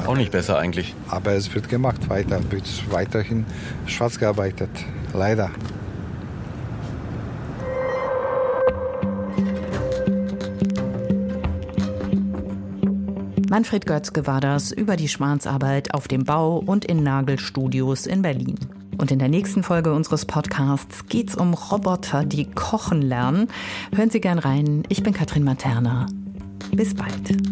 Auch 0.08 0.16
nicht 0.16 0.32
besser 0.32 0.56
eigentlich. 0.56 0.94
Aber 1.08 1.32
es 1.32 1.54
wird 1.54 1.68
gemacht 1.68 2.08
weiter, 2.08 2.40
wird 2.50 2.64
weiterhin 2.90 3.44
schwarz 3.84 4.18
gearbeitet, 4.18 4.70
leider. 5.12 5.50
Manfred 13.50 13.84
Götzke 13.84 14.26
war 14.26 14.40
das 14.40 14.72
über 14.72 14.96
die 14.96 15.08
Schwarzarbeit 15.08 15.92
auf 15.92 16.08
dem 16.08 16.24
Bau 16.24 16.56
und 16.56 16.86
in 16.86 17.02
Nagelstudios 17.02 18.06
in 18.06 18.22
Berlin. 18.22 18.58
Und 18.96 19.10
in 19.10 19.18
der 19.18 19.28
nächsten 19.28 19.62
Folge 19.62 19.92
unseres 19.92 20.24
Podcasts 20.24 21.06
geht's 21.08 21.34
um 21.34 21.52
Roboter, 21.52 22.24
die 22.24 22.46
kochen 22.50 23.02
lernen. 23.02 23.48
Hören 23.94 24.08
Sie 24.08 24.22
gern 24.22 24.38
rein. 24.38 24.84
Ich 24.88 25.02
bin 25.02 25.12
Katrin 25.12 25.44
Materna. 25.44 26.06
Bis 26.72 26.94
bald. 26.94 27.47